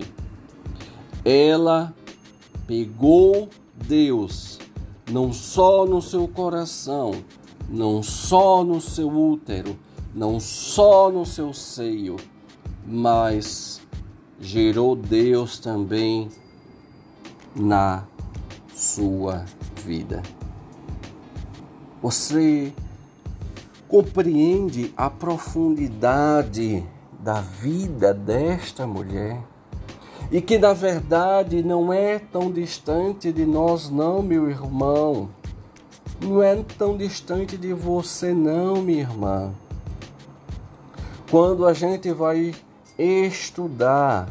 Ela 1.25 1.93
pegou 2.65 3.49
Deus 3.75 4.57
não 5.11 5.33
só 5.33 5.85
no 5.85 6.01
seu 6.01 6.25
coração, 6.25 7.11
não 7.69 8.01
só 8.01 8.63
no 8.63 8.79
seu 8.79 9.09
útero, 9.09 9.77
não 10.15 10.39
só 10.39 11.11
no 11.11 11.25
seu 11.25 11.53
seio, 11.53 12.15
mas 12.85 13.81
gerou 14.39 14.95
Deus 14.95 15.59
também 15.59 16.29
na 17.53 18.05
sua 18.73 19.39
vida. 19.39 19.56
Você 22.01 22.73
compreende 23.87 24.93
a 24.95 25.09
profundidade 25.09 26.85
da 27.19 27.41
vida 27.41 28.13
desta 28.13 28.85
mulher? 28.85 29.41
E 30.31 30.41
que 30.41 30.57
na 30.57 30.73
verdade 30.73 31.63
não 31.63 31.93
é 31.93 32.19
tão 32.19 32.51
distante 32.51 33.31
de 33.31 33.45
nós, 33.45 33.89
não, 33.89 34.21
meu 34.21 34.49
irmão. 34.49 35.29
Não 36.21 36.43
é 36.43 36.55
tão 36.77 36.97
distante 36.97 37.57
de 37.57 37.73
você, 37.73 38.33
não, 38.33 38.81
minha 38.81 39.01
irmã. 39.01 39.53
Quando 41.31 41.65
a 41.65 41.73
gente 41.73 42.11
vai 42.11 42.53
estudar 42.97 44.27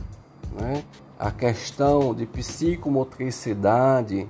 né, 0.52 0.82
a 1.18 1.30
questão 1.30 2.14
de 2.14 2.26
psicomotricidade 2.26 4.28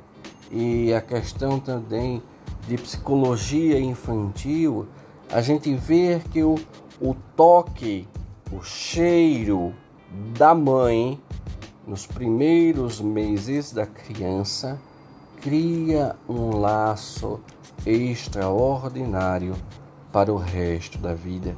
e 0.51 0.93
a 0.93 1.01
questão 1.01 1.59
também 1.59 2.23
de 2.67 2.77
psicologia 2.77 3.79
infantil, 3.79 4.87
a 5.31 5.41
gente 5.41 5.75
vê 5.75 6.21
que 6.33 6.43
o, 6.43 6.57
o 7.01 7.15
toque, 7.37 8.09
o 8.53 8.63
cheiro 8.63 9.75
da 10.37 10.55
mãe 10.55 11.21
nos 11.87 12.07
primeiros 12.07 13.01
meses 13.01 13.73
da 13.73 13.87
criança 13.87 14.81
cria 15.41 16.17
um 16.29 16.57
laço 16.57 17.41
extraordinário 17.85 19.55
para 20.13 20.33
o 20.33 20.37
resto 20.37 20.99
da 20.99 21.15
vida. 21.15 21.55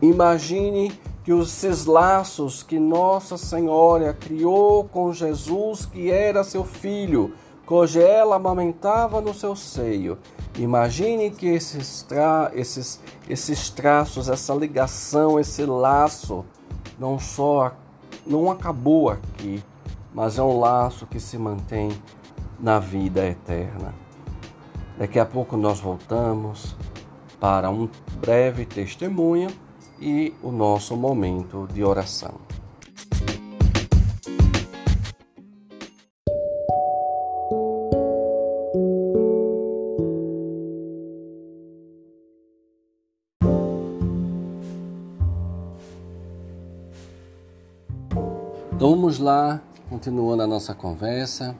Imagine 0.00 0.92
que 1.24 1.32
esses 1.32 1.84
laços 1.84 2.62
que 2.62 2.78
Nossa 2.78 3.36
Senhora 3.36 4.14
criou 4.14 4.84
com 4.84 5.12
Jesus, 5.12 5.84
que 5.84 6.10
era 6.10 6.44
seu 6.44 6.64
filho, 6.64 7.34
cuja 7.68 8.00
ela 8.00 8.36
amamentava 8.36 9.20
no 9.20 9.34
seu 9.34 9.54
seio. 9.54 10.16
Imagine 10.58 11.30
que 11.30 11.46
esses, 11.48 12.00
tra 12.00 12.50
esses, 12.54 12.98
esses 13.28 13.68
traços, 13.68 14.26
essa 14.30 14.54
ligação, 14.54 15.38
esse 15.38 15.66
laço, 15.66 16.46
não 16.98 17.18
só 17.18 17.74
não 18.26 18.50
acabou 18.50 19.10
aqui, 19.10 19.62
mas 20.14 20.38
é 20.38 20.42
um 20.42 20.58
laço 20.58 21.06
que 21.06 21.20
se 21.20 21.36
mantém 21.36 21.90
na 22.58 22.78
vida 22.78 23.26
eterna. 23.26 23.94
Daqui 24.96 25.18
a 25.18 25.26
pouco 25.26 25.54
nós 25.54 25.78
voltamos 25.78 26.74
para 27.38 27.68
um 27.68 27.86
breve 28.18 28.64
testemunho 28.64 29.50
e 30.00 30.32
o 30.42 30.50
nosso 30.50 30.96
momento 30.96 31.68
de 31.70 31.84
oração. 31.84 32.47
Lá, 49.18 49.60
continuando 49.88 50.42
a 50.42 50.46
nossa 50.46 50.74
conversa. 50.74 51.56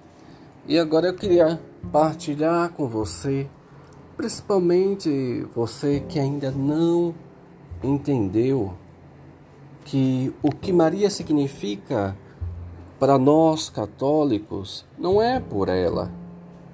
E 0.67 0.79
agora 0.79 1.07
eu 1.07 1.15
queria 1.15 1.61
partilhar 1.93 2.71
com 2.71 2.87
você, 2.87 3.49
principalmente 4.17 5.47
você 5.55 6.01
que 6.01 6.19
ainda 6.19 6.51
não 6.51 7.15
entendeu 7.83 8.75
que 9.85 10.35
o 10.43 10.51
que 10.51 10.73
Maria 10.73 11.09
significa 11.09 12.17
para 12.99 13.17
nós 13.17 13.71
católicos 13.71 14.85
não 14.99 15.23
é 15.23 15.41
por 15.41 15.69
ela, 15.69 16.13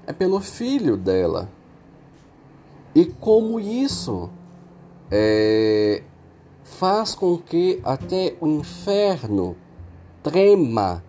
é 0.06 0.12
pelo 0.12 0.40
filho 0.40 0.96
dela. 0.96 1.48
E 2.94 3.04
como 3.04 3.60
isso 3.60 4.30
é, 5.10 6.02
faz 6.62 7.14
com 7.14 7.36
que 7.36 7.80
até 7.84 8.36
o 8.40 8.46
inferno 8.46 9.56
trema 10.24 11.04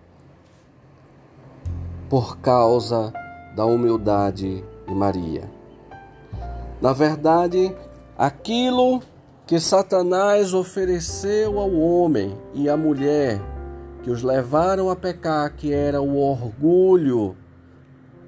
por 2.10 2.36
causa 2.36 3.14
da 3.56 3.64
humildade 3.64 4.62
de 4.86 4.94
Maria. 4.94 5.50
Na 6.82 6.92
verdade, 6.92 7.74
aquilo 8.18 9.00
que 9.46 9.58
Satanás 9.58 10.52
ofereceu 10.52 11.58
ao 11.58 11.72
homem 11.72 12.36
e 12.52 12.68
à 12.68 12.76
mulher, 12.76 13.40
que 14.02 14.10
os 14.10 14.22
levaram 14.22 14.90
a 14.90 14.94
pecar, 14.94 15.50
que 15.56 15.72
era 15.72 16.02
o 16.02 16.18
orgulho, 16.18 17.34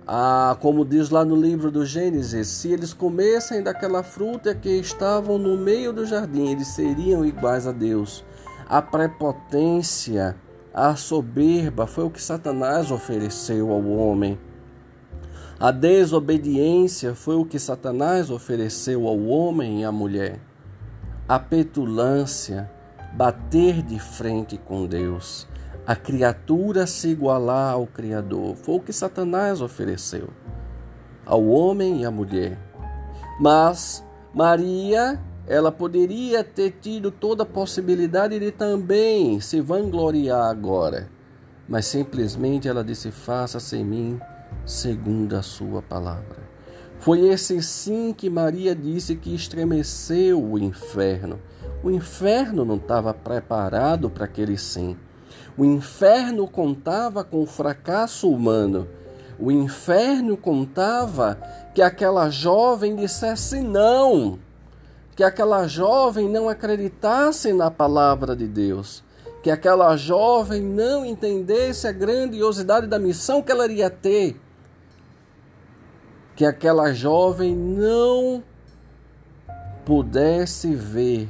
ah, 0.07 0.57
como 0.59 0.87
diz 0.87 1.11
lá 1.11 1.23
no 1.23 1.37
livro 1.37 1.71
do 1.71 1.85
Gênesis, 1.85 2.49
se 2.49 2.73
eles 2.73 2.95
comessem 2.95 3.63
daquela 3.63 4.03
fruta 4.03 4.55
que 4.55 4.71
estavam 4.71 5.37
no 5.37 5.55
meio 5.55 5.93
do 5.93 6.07
jardim, 6.07 6.51
eles 6.51 6.69
seriam 6.69 7.27
iguais 7.27 7.67
a 7.67 7.73
Deus. 7.73 8.25
A 8.67 8.81
prepotência, 8.81 10.35
a 10.73 10.95
soberba 10.97 11.87
foi 11.87 12.05
o 12.05 12.11
que 12.11 12.23
Satanás 12.23 12.91
ofereceu 12.91 13.73
ao 13.73 13.85
homem. 13.85 14.39
A 15.59 15.71
desobediência 15.71 17.15
foi 17.15 17.37
o 17.37 17.45
que 17.45 17.59
Satanás 17.59 18.31
ofereceu 18.31 19.09
ao 19.09 19.19
homem 19.27 19.81
e 19.81 19.85
à 19.85 19.91
mulher 19.91 20.41
a 21.29 21.39
petulância, 21.39 22.71
bater 23.13 23.83
de 23.83 23.99
frente 23.99 24.57
com 24.57 24.87
Deus, 24.87 25.47
a 25.87 25.95
criatura 25.95 26.87
se 26.87 27.09
igualar 27.09 27.75
ao 27.75 27.87
Criador. 27.87 28.57
Foi 28.57 28.77
o 28.77 28.81
que 28.81 28.95
Satanás 28.95 29.61
ofereceu 29.61 30.31
ao 31.27 31.47
homem 31.47 32.01
e 32.01 32.07
à 32.07 32.11
mulher. 32.11 32.59
Mas 33.39 34.03
Maria, 34.33 35.21
ela 35.49 35.73
poderia 35.73 36.45
ter 36.45 36.73
tido 36.79 37.11
toda 37.11 37.43
a 37.43 37.47
possibilidade 37.47 38.39
de 38.39 38.53
também 38.53 39.41
se 39.41 39.63
vangloriar 39.63 40.51
agora, 40.51 41.09
mas 41.67 41.87
simplesmente 41.87 42.69
ela 42.69 42.85
disse: 42.85 43.11
Faça-se 43.11 43.83
mim 43.83 44.21
segundo 44.67 45.35
a 45.35 45.43
sua 45.43 45.81
palavra. 45.81 46.47
Foi 46.99 47.29
esse 47.29 47.63
sim 47.63 48.13
que 48.13 48.29
Maria 48.29 48.75
disse 48.75 49.17
que 49.17 49.35
estremeceu 49.35 50.43
o 50.43 50.59
inferno. 50.59 51.41
O 51.83 51.91
inferno 51.91 52.65
não 52.65 52.77
estava 52.77 53.15
preparado 53.15 54.11
para 54.11 54.27
aquele 54.27 54.59
sim. 54.59 54.97
O 55.57 55.65
inferno 55.65 56.47
contava 56.47 57.25
com 57.25 57.43
o 57.43 57.47
fracasso 57.47 58.29
humano. 58.29 58.87
O 59.39 59.51
inferno 59.51 60.37
contava 60.37 61.39
que 61.75 61.81
aquela 61.81 62.29
jovem 62.29 62.97
dissesse 62.97 63.61
não, 63.61 64.39
que 65.19 65.25
aquela 65.25 65.67
jovem 65.67 66.29
não 66.29 66.49
acreditasse 66.49 67.53
na 67.53 67.73
palavra 67.73 68.37
de 68.37 68.47
Deus, 68.47 69.03
que 69.43 69.51
aquela 69.51 69.97
jovem 69.97 70.63
não 70.63 71.05
entendesse 71.05 71.89
a 71.89 71.93
grandiosidade 71.93 72.87
da 72.87 73.01
missão 73.01 73.43
que 73.43 73.51
ela 73.51 73.65
iria 73.65 73.91
ter. 73.91 74.41
Que 76.37 76.45
aquela 76.45 76.93
jovem 76.93 77.53
não 77.57 78.45
pudesse 79.85 80.73
ver 80.73 81.29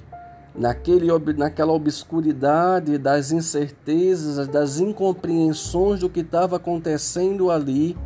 naquele, 0.54 1.06
naquela 1.38 1.72
obscuridade 1.72 2.98
das 2.98 3.32
incertezas, 3.32 4.46
das 4.48 4.78
incompreensões 4.80 6.00
do 6.00 6.10
que 6.10 6.20
estava 6.20 6.56
acontecendo 6.56 7.50
ali, 7.50 7.96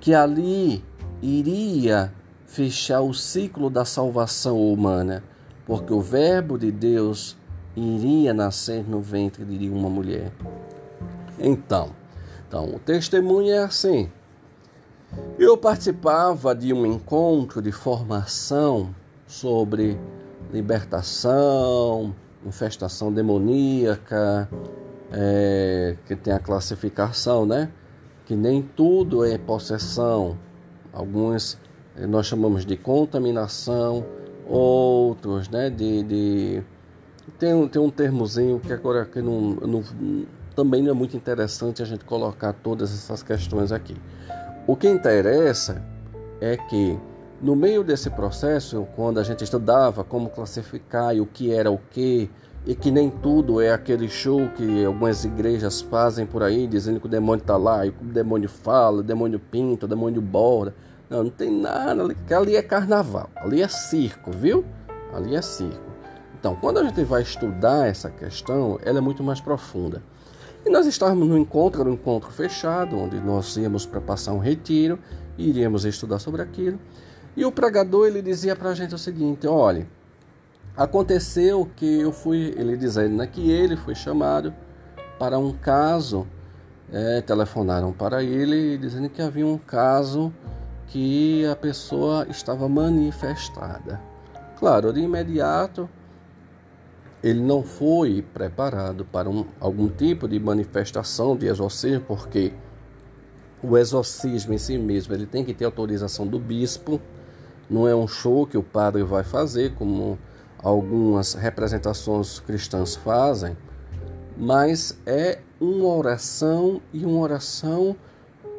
que 0.00 0.12
ali 0.12 0.84
iria 1.22 2.12
fechar 2.48 3.02
o 3.02 3.14
ciclo 3.14 3.70
da 3.70 3.84
salvação 3.84 4.60
humana, 4.60 5.22
porque 5.64 5.92
o 5.92 6.00
Verbo 6.00 6.58
de 6.58 6.72
Deus 6.72 7.36
iria 7.76 8.34
nascer 8.34 8.82
no 8.88 9.00
ventre 9.00 9.44
de 9.44 9.68
uma 9.68 9.88
mulher. 9.88 10.32
Então, 11.38 11.90
então 12.48 12.74
o 12.74 12.78
testemunho 12.80 13.52
é 13.52 13.58
assim. 13.58 14.10
Eu 15.38 15.56
participava 15.56 16.54
de 16.54 16.72
um 16.72 16.84
encontro 16.84 17.62
de 17.62 17.70
formação 17.70 18.94
sobre 19.26 20.00
libertação, 20.52 22.14
infestação 22.44 23.12
demoníaca, 23.12 24.48
é, 25.12 25.96
que 26.06 26.16
tem 26.16 26.32
a 26.32 26.38
classificação, 26.38 27.46
né? 27.46 27.70
que 28.24 28.34
nem 28.34 28.60
tudo 28.62 29.24
é 29.24 29.38
possessão. 29.38 30.36
Alguns 30.92 31.58
nós 32.06 32.26
chamamos 32.26 32.64
de 32.64 32.76
contaminação, 32.76 34.04
outros, 34.46 35.48
né, 35.48 35.70
de, 35.70 36.02
de... 36.02 36.62
Tem, 37.38 37.68
tem 37.68 37.82
um 37.82 37.90
termozinho 37.90 38.58
que 38.58 38.72
agora 38.72 39.04
que 39.04 39.20
não, 39.20 39.50
não, 39.54 39.84
também 40.56 40.82
não 40.82 40.90
é 40.90 40.94
muito 40.94 41.16
interessante 41.16 41.82
a 41.82 41.84
gente 41.84 42.04
colocar 42.04 42.52
todas 42.52 42.92
essas 42.92 43.22
questões 43.22 43.70
aqui. 43.70 43.96
O 44.66 44.74
que 44.74 44.88
interessa 44.88 45.82
é 46.40 46.56
que 46.56 46.98
no 47.40 47.54
meio 47.54 47.84
desse 47.84 48.10
processo, 48.10 48.86
quando 48.96 49.20
a 49.20 49.22
gente 49.22 49.44
estudava 49.44 50.02
como 50.02 50.28
classificar 50.28 51.14
e 51.14 51.20
o 51.20 51.26
que 51.26 51.52
era 51.52 51.70
o 51.70 51.78
que, 51.90 52.28
e 52.66 52.74
que 52.74 52.90
nem 52.90 53.08
tudo 53.08 53.60
é 53.60 53.72
aquele 53.72 54.08
show 54.08 54.48
que 54.56 54.84
algumas 54.84 55.24
igrejas 55.24 55.80
fazem 55.80 56.26
por 56.26 56.42
aí, 56.42 56.66
dizendo 56.66 56.98
que 56.98 57.06
o 57.06 57.08
demônio 57.08 57.42
está 57.42 57.56
lá, 57.56 57.86
e 57.86 57.90
o 57.90 57.92
demônio 58.04 58.48
fala, 58.48 58.98
o 58.98 59.02
demônio 59.02 59.38
pinta, 59.38 59.86
o 59.86 59.88
demônio 59.88 60.20
borda. 60.20 60.74
Não, 61.08 61.24
não 61.24 61.30
tem 61.30 61.50
nada, 61.50 62.02
ali, 62.02 62.14
que 62.14 62.34
ali 62.34 62.56
é 62.56 62.62
carnaval, 62.62 63.30
ali 63.36 63.62
é 63.62 63.68
circo, 63.68 64.30
viu? 64.30 64.64
Ali 65.12 65.34
é 65.34 65.42
circo. 65.42 65.88
Então, 66.38 66.54
quando 66.54 66.78
a 66.78 66.84
gente 66.84 67.02
vai 67.02 67.22
estudar 67.22 67.88
essa 67.88 68.10
questão, 68.10 68.78
ela 68.84 68.98
é 68.98 69.00
muito 69.00 69.24
mais 69.24 69.40
profunda. 69.40 70.02
E 70.64 70.70
nós 70.70 70.86
estávamos 70.86 71.26
no 71.26 71.38
encontro, 71.38 71.80
era 71.80 71.90
um 71.90 71.94
encontro 71.94 72.30
fechado, 72.30 72.96
onde 72.96 73.18
nós 73.20 73.56
íamos 73.56 73.86
para 73.86 74.00
passar 74.00 74.32
um 74.32 74.38
retiro 74.38 74.98
e 75.36 75.48
iríamos 75.48 75.84
estudar 75.84 76.18
sobre 76.18 76.42
aquilo. 76.42 76.78
E 77.36 77.44
o 77.44 77.50
pregador 77.50 78.06
ele 78.06 78.20
dizia 78.20 78.54
para 78.54 78.70
a 78.70 78.74
gente 78.74 78.94
o 78.94 78.98
seguinte: 78.98 79.46
olha, 79.46 79.86
aconteceu 80.76 81.68
que 81.74 82.00
eu 82.00 82.12
fui, 82.12 82.54
ele 82.56 82.76
dizendo 82.76 83.16
né, 83.16 83.26
que 83.26 83.50
ele 83.50 83.76
foi 83.76 83.94
chamado 83.94 84.52
para 85.18 85.38
um 85.38 85.52
caso, 85.52 86.26
é, 86.92 87.20
telefonaram 87.20 87.92
para 87.92 88.22
ele 88.22 88.76
dizendo 88.78 89.08
que 89.08 89.22
havia 89.22 89.46
um 89.46 89.58
caso 89.58 90.32
que 90.88 91.46
a 91.46 91.56
pessoa 91.56 92.26
estava 92.28 92.68
manifestada. 92.68 94.00
Claro, 94.58 94.92
de 94.92 95.00
imediato 95.00 95.88
ele 97.22 97.40
não 97.40 97.62
foi 97.62 98.22
preparado 98.22 99.04
para 99.04 99.28
um, 99.28 99.44
algum 99.58 99.88
tipo 99.88 100.28
de 100.28 100.38
manifestação 100.38 101.36
de 101.36 101.46
exorcismo, 101.46 102.04
porque 102.06 102.52
o 103.62 103.76
exorcismo 103.76 104.54
em 104.54 104.58
si 104.58 104.78
mesmo 104.78 105.14
ele 105.14 105.26
tem 105.26 105.44
que 105.44 105.52
ter 105.52 105.64
autorização 105.64 106.26
do 106.26 106.38
bispo 106.38 107.00
não 107.68 107.86
é 107.86 107.94
um 107.94 108.08
show 108.08 108.46
que 108.46 108.56
o 108.56 108.62
padre 108.62 109.02
vai 109.02 109.22
fazer, 109.22 109.74
como 109.74 110.18
algumas 110.58 111.34
representações 111.34 112.40
cristãs 112.40 112.96
fazem, 112.96 113.56
mas 114.36 114.98
é 115.04 115.40
uma 115.60 115.88
oração 115.88 116.80
e 116.92 117.04
uma 117.04 117.20
oração 117.20 117.94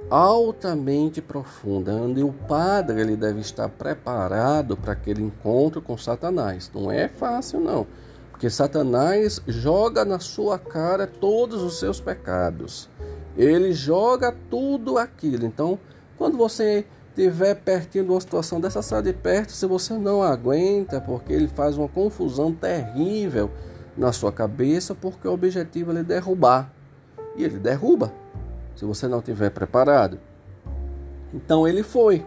altamente 0.10 1.22
profunda, 1.22 1.94
onde 1.94 2.24
o 2.24 2.34
padre 2.34 3.02
ele 3.02 3.16
deve 3.16 3.42
estar 3.42 3.70
preparado 3.70 4.76
para 4.76 4.94
aquele 4.94 5.22
encontro 5.22 5.82
com 5.82 5.98
Satanás. 5.98 6.72
Não 6.74 6.92
é 6.92 7.08
fácil 7.08 7.60
não, 7.60 7.86
porque 8.32 8.50
Satanás 8.50 9.42
joga 9.48 10.04
na 10.04 10.20
sua 10.20 10.58
cara 10.58 11.06
todos 11.06 11.62
os 11.62 11.80
seus 11.80 12.00
pecados. 12.00 12.90
Ele 13.38 13.72
joga 13.74 14.36
tudo 14.50 14.98
aquilo. 14.98 15.46
Então, 15.46 15.80
quando 16.18 16.38
você 16.38 16.86
estiver 17.10 17.56
pertinho 17.56 18.06
de 18.06 18.12
uma 18.12 18.22
situação 18.22 18.60
dessa, 18.60 18.82
sai 18.82 19.02
de 19.02 19.14
perto 19.14 19.52
se 19.52 19.66
você 19.66 19.94
não 19.94 20.24
aguenta, 20.24 21.02
porque 21.02 21.34
ele 21.34 21.48
faz 21.48 21.78
uma 21.78 21.88
confusão 21.88 22.54
terrível 22.54 23.52
na 23.98 24.12
sua 24.14 24.32
cabeça, 24.32 24.96
porque 24.96 25.28
o 25.28 25.34
objetivo 25.34 25.92
é 25.98 26.04
derrubar. 26.04 26.72
E 27.36 27.44
ele 27.44 27.60
derruba, 27.60 28.14
se 28.80 28.86
você 28.86 29.10
não 29.10 29.20
estiver 29.20 29.50
preparado. 29.50 30.18
Então 31.34 31.68
ele 31.68 31.84
foi. 31.84 32.26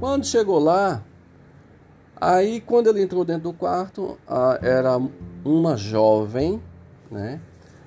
Quando 0.00 0.26
chegou 0.26 0.58
lá, 0.58 1.00
aí 2.20 2.60
quando 2.60 2.88
ele 2.88 3.00
entrou 3.00 3.24
dentro 3.24 3.44
do 3.44 3.52
quarto, 3.52 4.18
era 4.60 5.00
uma 5.44 5.76
jovem, 5.76 6.60
né? 7.08 7.40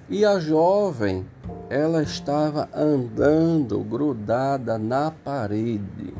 E 0.09 0.23
a 0.23 0.39
jovem 0.39 1.27
ela 1.69 2.01
estava 2.01 2.69
andando 2.73 3.77
grudada 3.79 4.77
na 4.77 5.11
parede. 5.11 6.13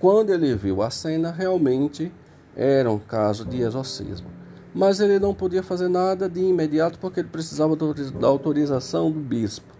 Quando 0.00 0.30
ele 0.30 0.56
viu 0.56 0.82
a 0.82 0.90
cena, 0.90 1.30
realmente 1.30 2.12
era 2.56 2.90
um 2.90 2.98
caso 2.98 3.44
de 3.44 3.60
exorcismo. 3.60 4.26
Mas 4.74 4.98
ele 4.98 5.20
não 5.20 5.34
podia 5.34 5.62
fazer 5.62 5.86
nada 5.86 6.28
de 6.28 6.40
imediato 6.40 6.98
porque 6.98 7.20
ele 7.20 7.28
precisava 7.28 7.76
da 7.76 8.26
autorização 8.26 9.08
do 9.08 9.20
bispo. 9.20 9.70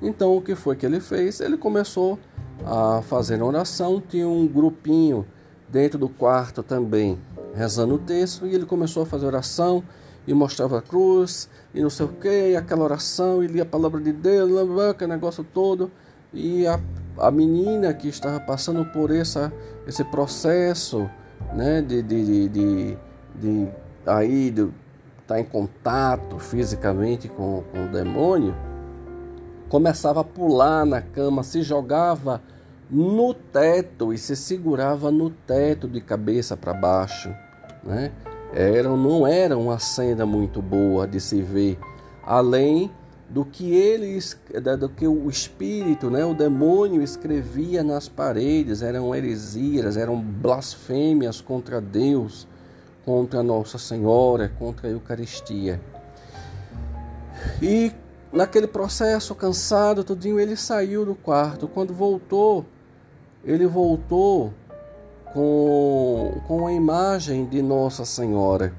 Então, 0.00 0.36
o 0.36 0.42
que 0.42 0.54
foi 0.54 0.76
que 0.76 0.84
ele 0.84 1.00
fez? 1.00 1.40
Ele 1.40 1.56
começou 1.56 2.18
a 2.64 3.02
fazer 3.02 3.42
oração. 3.42 4.00
Tinha 4.00 4.28
um 4.28 4.46
grupinho 4.46 5.26
dentro 5.68 5.98
do 5.98 6.08
quarto 6.08 6.62
também 6.62 7.18
rezando 7.54 7.94
o 7.94 7.98
texto 7.98 8.46
e 8.46 8.54
ele 8.54 8.66
começou 8.66 9.02
a 9.02 9.06
fazer 9.06 9.26
oração 9.26 9.82
e 10.26 10.34
mostrava 10.34 10.78
a 10.78 10.82
cruz 10.82 11.48
e 11.74 11.80
não 11.80 11.90
sei 11.90 12.06
o 12.06 12.08
que, 12.08 12.56
aquela 12.56 12.84
oração, 12.84 13.42
e 13.42 13.46
lia 13.46 13.62
a 13.62 13.66
palavra 13.66 14.00
de 14.00 14.12
Deus, 14.12 14.50
aquele 14.90 15.12
negócio 15.12 15.44
todo. 15.44 15.90
E 16.32 16.66
a, 16.66 16.80
a 17.18 17.30
menina 17.30 17.92
que 17.92 18.08
estava 18.08 18.40
passando 18.40 18.84
por 18.86 19.10
essa, 19.10 19.52
esse 19.86 20.02
processo 20.04 21.08
né, 21.54 21.82
de, 21.82 22.02
de, 22.02 22.48
de, 22.48 22.98
de, 23.34 23.68
aí 24.06 24.50
de 24.50 24.68
tá 25.26 25.40
em 25.40 25.44
contato 25.44 26.38
fisicamente 26.38 27.28
com, 27.28 27.62
com 27.72 27.84
o 27.84 27.88
demônio, 27.88 28.54
começava 29.68 30.20
a 30.20 30.24
pular 30.24 30.84
na 30.84 31.00
cama, 31.00 31.42
se 31.42 31.62
jogava 31.62 32.40
no 32.90 33.34
teto 33.34 34.12
e 34.12 34.18
se 34.18 34.36
segurava 34.36 35.10
no 35.10 35.30
teto 35.30 35.88
de 35.88 36.00
cabeça 36.00 36.56
para 36.56 36.72
baixo, 36.72 37.34
né? 37.82 38.12
era, 38.52 38.88
não 38.88 39.26
era 39.26 39.56
uma 39.56 39.78
cena 39.78 40.24
muito 40.24 40.62
boa 40.62 41.06
de 41.06 41.20
se 41.20 41.42
ver, 41.42 41.78
além 42.24 42.90
do 43.28 43.44
que 43.44 43.74
eles, 43.74 44.38
do 44.78 44.88
que 44.88 45.06
o 45.06 45.28
espírito, 45.28 46.08
né, 46.08 46.24
o 46.24 46.32
demônio 46.32 47.02
escrevia 47.02 47.82
nas 47.82 48.08
paredes, 48.08 48.82
eram 48.82 49.14
heresias, 49.14 49.96
eram 49.96 50.20
blasfêmias 50.20 51.40
contra 51.40 51.80
Deus, 51.80 52.46
contra 53.04 53.42
Nossa 53.42 53.78
Senhora, 53.78 54.50
contra 54.58 54.88
a 54.88 54.90
Eucaristia. 54.90 55.80
E 57.60 57.92
naquele 58.32 58.66
processo, 58.66 59.34
cansado, 59.34 60.04
tudinho, 60.04 60.38
ele 60.38 60.56
saiu 60.56 61.04
do 61.04 61.14
quarto. 61.14 61.68
Quando 61.68 61.94
voltou, 61.94 62.64
ele 63.44 63.66
voltou 63.66 64.52
com, 65.32 66.40
com 66.46 66.66
a 66.66 66.72
imagem 66.72 67.44
de 67.46 67.62
Nossa 67.62 68.04
Senhora, 68.04 68.72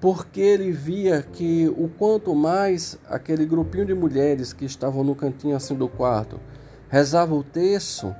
porque 0.00 0.40
ele 0.40 0.72
via 0.72 1.22
que 1.22 1.68
o 1.76 1.88
quanto 1.88 2.34
mais 2.34 2.98
aquele 3.08 3.46
grupinho 3.46 3.86
de 3.86 3.94
mulheres 3.94 4.52
que 4.52 4.64
estavam 4.64 5.04
no 5.04 5.14
cantinho 5.14 5.56
assim 5.56 5.74
do 5.74 5.88
quarto 5.88 6.40
rezava 6.88 7.34
o 7.34 7.42
terço, 7.42 8.14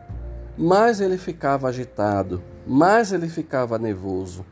mais 0.56 1.00
ele 1.00 1.16
ficava 1.16 1.68
agitado, 1.68 2.42
mais 2.66 3.12
ele 3.12 3.28
ficava 3.28 3.78
nervoso. 3.78 4.44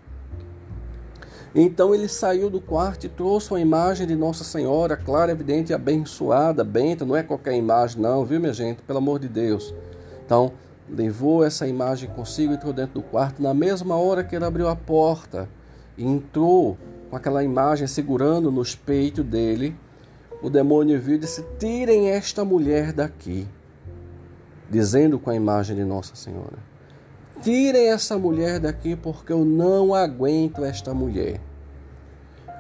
Então 1.59 1.95
ele 1.95 2.07
saiu 2.07 2.51
do 2.51 2.61
quarto 2.61 3.07
e 3.07 3.09
trouxe 3.09 3.51
uma 3.51 3.59
imagem 3.59 4.07
de 4.07 4.15
Nossa 4.15 4.45
Senhora, 4.45 4.95
clara, 4.95 5.33
evidente, 5.33 5.73
abençoada, 5.73 6.63
benta, 6.63 7.07
não 7.07 7.17
é 7.17 7.23
qualquer 7.23 7.55
imagem, 7.55 7.99
não, 7.99 8.27
viu, 8.27 8.39
minha 8.39 8.53
gente? 8.53 8.83
Pelo 8.83 8.99
amor 8.99 9.19
de 9.19 9.27
Deus. 9.27 9.75
Então, 10.23 10.53
levou 10.87 11.43
essa 11.43 11.67
imagem 11.67 12.11
consigo, 12.11 12.53
entrou 12.53 12.75
dentro 12.75 13.01
do 13.01 13.03
quarto. 13.03 13.43
Na 13.43 13.55
mesma 13.55 13.97
hora 13.97 14.23
que 14.23 14.37
ele 14.37 14.45
abriu 14.45 14.69
a 14.69 14.77
porta, 14.77 15.49
entrou 15.97 16.77
com 17.09 17.17
aquela 17.17 17.43
imagem 17.43 17.87
segurando 17.87 18.51
nos 18.53 18.75
peitos 18.75 19.25
dele, 19.25 19.75
o 20.43 20.51
demônio 20.51 21.01
viu 21.01 21.15
e 21.15 21.21
disse: 21.21 21.43
Tirem 21.59 22.11
esta 22.11 22.45
mulher 22.45 22.93
daqui. 22.93 23.49
Dizendo 24.69 25.19
com 25.19 25.31
a 25.31 25.35
imagem 25.35 25.75
de 25.75 25.85
Nossa 25.85 26.15
Senhora: 26.17 26.59
Tirem 27.43 27.89
essa 27.89 28.19
mulher 28.19 28.59
daqui, 28.59 28.97
porque 28.97 29.33
eu 29.33 29.45
não 29.45 29.95
aguento 29.95 30.65
esta 30.65 30.93
mulher. 30.95 31.41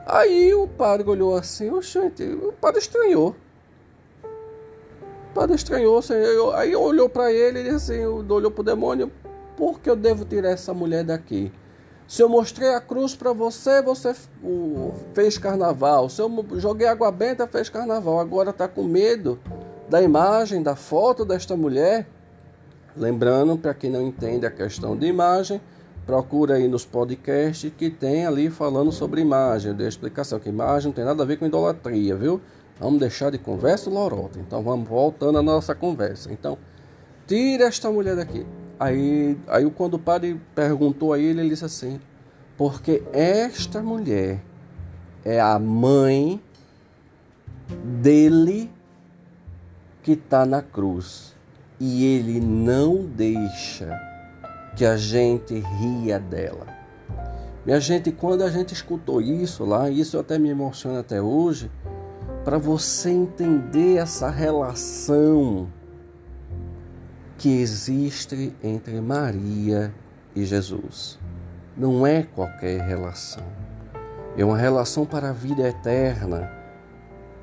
Aí 0.07 0.55
o 0.55 0.69
padre 0.69 1.09
olhou 1.09 1.37
assim, 1.37 1.71
oxente, 1.71 2.23
o 2.23 2.53
padre 2.53 2.81
estranhou 2.81 3.35
padre 5.37 5.55
estranhou, 5.55 5.99
assim, 5.99 6.15
aí 6.55 6.75
olhou 6.75 7.11
para 7.11 7.31
ele 7.31 7.63
e 7.63 7.69
assim, 7.69 8.03
olhou 8.07 8.51
para 8.51 8.63
o 8.63 8.65
demônio, 8.65 9.13
por 9.55 9.79
que 9.81 9.91
eu 9.91 9.95
devo 9.95 10.25
tirar 10.25 10.49
essa 10.49 10.73
mulher 10.73 11.05
daqui? 11.05 11.53
Se 12.09 12.23
eu 12.23 12.29
mostrei 12.29 12.73
a 12.73 12.81
cruz 12.81 13.15
para 13.15 13.35
você, 13.35 13.83
você 13.83 14.15
fez 15.13 15.37
carnaval. 15.37 16.09
Se 16.09 16.23
eu 16.23 16.47
joguei 16.55 16.87
água 16.87 17.11
benta, 17.11 17.49
fez 17.49 17.69
carnaval. 17.69 18.21
Agora 18.21 18.51
está 18.51 18.69
com 18.69 18.85
medo 18.85 19.41
da 19.89 20.01
imagem, 20.01 20.63
da 20.63 20.77
foto 20.77 21.25
desta 21.25 21.57
mulher. 21.57 22.07
Lembrando, 22.97 23.59
para 23.59 23.75
quem 23.75 23.91
não 23.91 24.03
entende 24.03 24.47
a 24.47 24.51
questão 24.51 24.97
de 24.97 25.07
imagem, 25.07 25.61
procura 26.07 26.55
aí 26.55 26.67
nos 26.67 26.85
podcasts 26.85 27.71
que 27.77 27.91
tem 27.91 28.25
ali 28.25 28.49
falando 28.49 28.91
sobre 28.91 29.21
imagem. 29.21 29.71
Eu 29.71 29.77
dei 29.77 29.87
a 29.87 29.89
explicação 29.89 30.39
que 30.41 30.49
imagem 30.49 30.89
não 30.89 30.95
tem 30.95 31.05
nada 31.05 31.23
a 31.23 31.27
ver 31.27 31.37
com 31.37 31.45
idolatria, 31.45 32.17
viu? 32.17 32.41
Vamos 32.81 32.99
deixar 32.99 33.31
de 33.31 33.39
conversa 33.39 33.91
lorota. 33.91 34.39
Então 34.39 34.63
vamos 34.63 34.89
voltando 34.89 35.39
à 35.39 35.43
nossa 35.43 35.75
conversa. 35.75 36.33
Então, 36.33 36.57
tira 37.27 37.65
esta 37.65 37.91
mulher 37.91 38.17
daqui. 38.17 38.47
Aí, 38.81 39.39
aí 39.47 39.71
quando 39.71 39.95
o 39.95 39.99
padre 39.99 40.41
perguntou 40.55 41.13
a 41.13 41.19
ele, 41.19 41.41
ele 41.41 41.51
disse 41.51 41.65
assim: 41.65 42.01
porque 42.57 43.03
esta 43.13 43.83
mulher 43.83 44.43
é 45.25 45.41
a 45.41 45.59
mãe 45.59 46.41
dele 48.01 48.71
que 50.03 50.13
está 50.13 50.47
na 50.47 50.63
cruz. 50.63 51.36
E 51.79 52.05
ele 52.05 52.41
não 52.41 53.05
deixa 53.05 54.01
que 54.75 54.85
a 54.85 54.97
gente 54.97 55.55
ria 55.55 56.19
dela. 56.19 56.67
Minha 57.65 57.81
gente, 57.81 58.13
quando 58.13 58.43
a 58.43 58.51
gente 58.51 58.73
escutou 58.73 59.21
isso 59.21 59.65
lá, 59.65 59.91
isso 59.91 60.19
até 60.19 60.39
me 60.39 60.49
emociona 60.49 61.01
até 61.01 61.21
hoje, 61.21 61.71
para 62.45 62.59
você 62.59 63.11
entender 63.11 63.97
essa 63.97 64.31
relação 64.31 65.69
que 67.37 67.61
existe 67.61 68.55
entre 68.63 69.01
Maria 69.01 69.93
e 70.35 70.45
Jesus. 70.45 71.19
Não 71.77 72.07
é 72.07 72.23
qualquer 72.23 72.81
relação. 72.83 73.43
É 74.37 74.45
uma 74.45 74.57
relação 74.57 75.05
para 75.05 75.31
a 75.31 75.33
vida 75.33 75.69
eterna. 75.69 76.51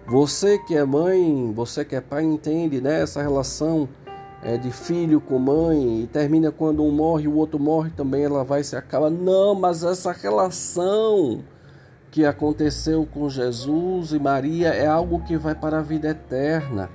Você 0.07 0.57
que 0.57 0.75
é 0.75 0.85
mãe, 0.85 1.51
você 1.53 1.83
que 1.83 1.95
é 1.95 2.01
pai, 2.01 2.23
entende 2.23 2.79
né? 2.79 3.01
essa 3.01 3.21
relação 3.21 3.89
é, 4.43 4.57
de 4.57 4.71
filho 4.71 5.21
com 5.21 5.39
mãe 5.39 6.01
e 6.01 6.07
termina 6.07 6.51
quando 6.51 6.83
um 6.83 6.91
morre 6.91 7.27
o 7.27 7.35
outro 7.35 7.57
morre 7.59 7.89
também, 7.91 8.25
ela 8.25 8.43
vai 8.43 8.63
se 8.63 8.75
acaba. 8.75 9.09
Não, 9.09 9.55
mas 9.55 9.83
essa 9.83 10.11
relação 10.11 11.43
que 12.11 12.25
aconteceu 12.25 13.07
com 13.11 13.29
Jesus 13.29 14.11
e 14.11 14.19
Maria 14.19 14.69
é 14.69 14.85
algo 14.85 15.23
que 15.23 15.37
vai 15.37 15.55
para 15.55 15.79
a 15.79 15.81
vida 15.81 16.09
eterna. 16.09 16.89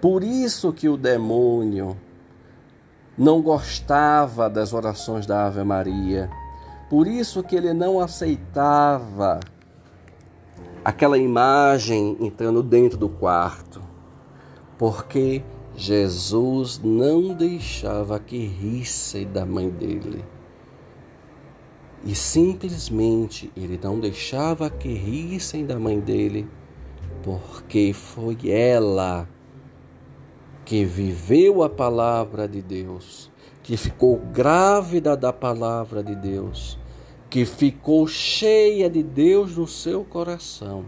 Por 0.00 0.24
isso 0.24 0.72
que 0.72 0.88
o 0.88 0.96
demônio 0.96 1.96
não 3.18 3.42
gostava 3.42 4.48
das 4.48 4.72
orações 4.72 5.26
da 5.26 5.46
Ave 5.46 5.62
Maria. 5.62 6.30
Por 6.88 7.06
isso 7.06 7.42
que 7.42 7.54
ele 7.54 7.74
não 7.74 8.00
aceitava 8.00 9.40
aquela 10.82 11.18
imagem 11.18 12.16
entrando 12.18 12.62
dentro 12.62 12.96
do 12.96 13.10
quarto. 13.10 13.82
Porque 14.78 15.44
Jesus 15.80 16.78
não 16.84 17.32
deixava 17.32 18.20
que 18.20 18.36
rissem 18.36 19.26
da 19.26 19.46
mãe 19.46 19.70
dele. 19.70 20.22
E 22.04 22.14
simplesmente 22.14 23.50
ele 23.56 23.80
não 23.82 23.98
deixava 23.98 24.68
que 24.68 24.92
rissem 24.92 25.64
da 25.64 25.78
mãe 25.78 25.98
dele, 25.98 26.46
porque 27.22 27.94
foi 27.94 28.36
ela 28.46 29.26
que 30.66 30.84
viveu 30.84 31.62
a 31.62 31.70
palavra 31.70 32.46
de 32.46 32.60
Deus, 32.60 33.30
que 33.62 33.74
ficou 33.74 34.18
grávida 34.18 35.16
da 35.16 35.32
palavra 35.32 36.04
de 36.04 36.14
Deus, 36.14 36.78
que 37.30 37.46
ficou 37.46 38.06
cheia 38.06 38.90
de 38.90 39.02
Deus 39.02 39.56
no 39.56 39.66
seu 39.66 40.04
coração 40.04 40.84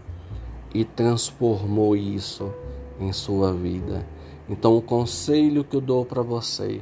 e 0.71 0.85
transformou 0.85 1.95
isso 1.95 2.53
em 2.99 3.11
sua 3.11 3.51
vida. 3.51 4.12
Então, 4.49 4.77
o 4.77 4.81
conselho 4.81 5.63
que 5.63 5.75
eu 5.75 5.81
dou 5.81 6.05
para 6.05 6.21
você, 6.21 6.81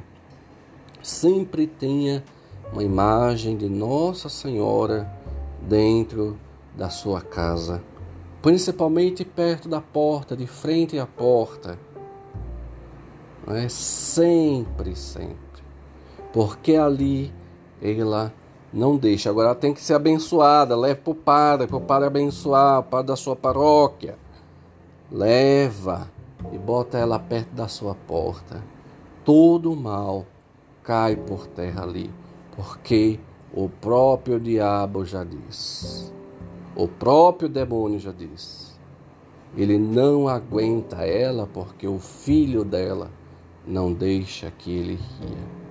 sempre 1.03 1.67
tenha 1.67 2.23
uma 2.73 2.83
imagem 2.83 3.55
de 3.55 3.69
Nossa 3.69 4.29
Senhora 4.29 5.11
dentro 5.61 6.39
da 6.75 6.89
sua 6.89 7.21
casa, 7.21 7.83
principalmente 8.41 9.23
perto 9.23 9.69
da 9.69 9.81
porta, 9.81 10.35
de 10.35 10.47
frente 10.47 10.97
à 10.97 11.05
porta. 11.05 11.77
É 13.47 13.67
sempre, 13.69 14.95
sempre. 14.95 15.37
Porque 16.31 16.75
ali 16.75 17.31
ela 17.81 18.33
não 18.73 18.95
deixa. 18.95 19.29
Agora 19.29 19.49
ela 19.49 19.55
tem 19.55 19.73
que 19.73 19.81
ser 19.81 19.95
abençoada. 19.95 20.75
Leve 20.75 21.01
para 21.01 21.11
o 21.11 21.15
padre, 21.15 21.67
para 21.67 21.77
o 21.77 21.81
padre 21.81 22.07
abençoar, 22.07 22.79
o 22.79 22.83
padre 22.83 23.07
da 23.07 23.15
sua 23.15 23.35
paróquia. 23.35 24.17
Leva 25.11 26.09
e 26.51 26.57
bota 26.57 26.97
ela 26.97 27.19
perto 27.19 27.53
da 27.53 27.67
sua 27.67 27.95
porta. 27.95 28.63
Todo 29.23 29.75
mal 29.75 30.25
cai 30.83 31.15
por 31.15 31.47
terra 31.47 31.83
ali 31.83 32.09
porque 32.55 33.19
o 33.53 33.69
próprio 33.69 34.39
diabo 34.39 35.05
já 35.05 35.23
diz, 35.23 36.11
o 36.75 36.87
próprio 36.87 37.49
demônio 37.49 37.99
já 37.99 38.11
diz, 38.11 38.79
ele 39.55 39.77
não 39.77 40.27
aguenta 40.27 41.05
ela 41.05 41.47
porque 41.51 41.87
o 41.87 41.99
filho 41.99 42.63
dela 42.63 43.11
não 43.65 43.91
deixa 43.91 44.51
que 44.51 44.71
ele 44.71 44.95
ria. 44.95 45.61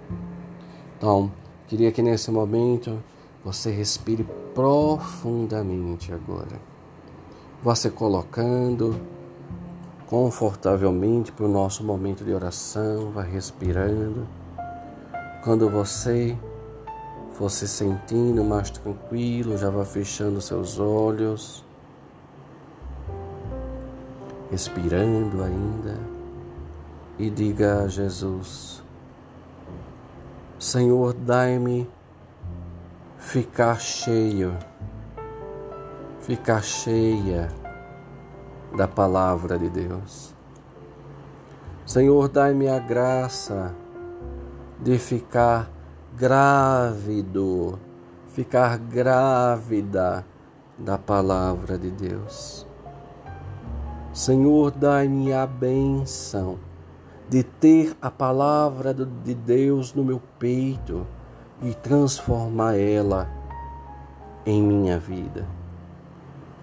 Então, 0.96 1.32
queria 1.66 1.90
que 1.90 2.02
nesse 2.02 2.30
momento 2.30 3.02
você 3.44 3.70
respire 3.70 4.26
profundamente 4.54 6.12
agora. 6.12 6.60
Você 7.62 7.90
colocando 7.90 9.00
confortavelmente 10.10 11.30
para 11.30 11.44
o 11.46 11.48
nosso 11.48 11.84
momento 11.84 12.24
de 12.24 12.32
oração, 12.32 13.12
vai 13.12 13.30
respirando. 13.30 14.26
Quando 15.44 15.70
você 15.70 16.36
for 17.34 17.48
se 17.48 17.68
sentindo 17.68 18.42
mais 18.42 18.70
tranquilo, 18.70 19.56
já 19.56 19.70
vá 19.70 19.84
fechando 19.84 20.40
seus 20.40 20.80
olhos, 20.80 21.64
respirando 24.50 25.44
ainda 25.44 25.96
e 27.16 27.30
diga 27.30 27.84
a 27.84 27.88
Jesus: 27.88 28.82
Senhor, 30.58 31.14
dai-me 31.14 31.88
ficar 33.16 33.78
cheio, 33.78 34.58
ficar 36.20 36.64
cheia 36.64 37.59
da 38.76 38.86
palavra 38.86 39.58
de 39.58 39.68
Deus. 39.68 40.34
Senhor, 41.86 42.28
dai-me 42.28 42.68
a 42.68 42.78
graça 42.78 43.74
de 44.78 44.98
ficar 44.98 45.70
grávido, 46.16 47.78
ficar 48.28 48.78
grávida 48.78 50.24
da 50.78 50.96
palavra 50.96 51.76
de 51.76 51.90
Deus. 51.90 52.66
Senhor, 54.12 54.70
dai-me 54.70 55.32
a 55.32 55.46
benção 55.46 56.58
de 57.28 57.44
ter 57.44 57.96
a 58.02 58.10
palavra 58.10 58.92
de 58.92 59.34
Deus 59.34 59.94
no 59.94 60.02
meu 60.02 60.20
peito 60.38 61.06
e 61.62 61.74
transformar 61.74 62.76
ela 62.76 63.28
em 64.44 64.62
minha 64.62 64.98
vida. 64.98 65.46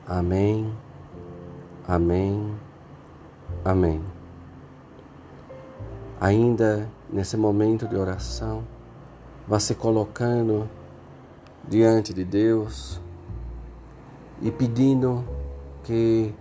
Amém, 0.06 0.74
amém, 1.88 2.54
amém. 3.64 4.04
Ainda 6.20 6.90
nesse 7.10 7.38
momento 7.38 7.88
de 7.88 7.96
oração, 7.96 8.64
vá 9.48 9.60
se 9.60 9.74
colocando 9.74 10.70
diante 11.68 12.14
de 12.14 12.24
Deus 12.24 13.00
e 14.42 14.52
pedindo 14.52 15.24
que 15.84 16.34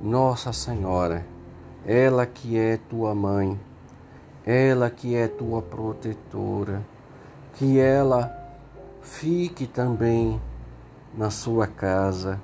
Nossa 0.00 0.52
Senhora, 0.52 1.26
ela 1.84 2.24
que 2.24 2.56
é 2.58 2.78
tua 2.78 3.14
mãe, 3.14 3.60
ela 4.46 4.88
que 4.88 5.14
é 5.14 5.28
tua 5.28 5.60
protetora, 5.60 6.82
que 7.54 7.78
ela 7.78 8.32
fique 9.02 9.66
também 9.66 10.40
na 11.16 11.30
sua 11.30 11.66
casa, 11.66 12.40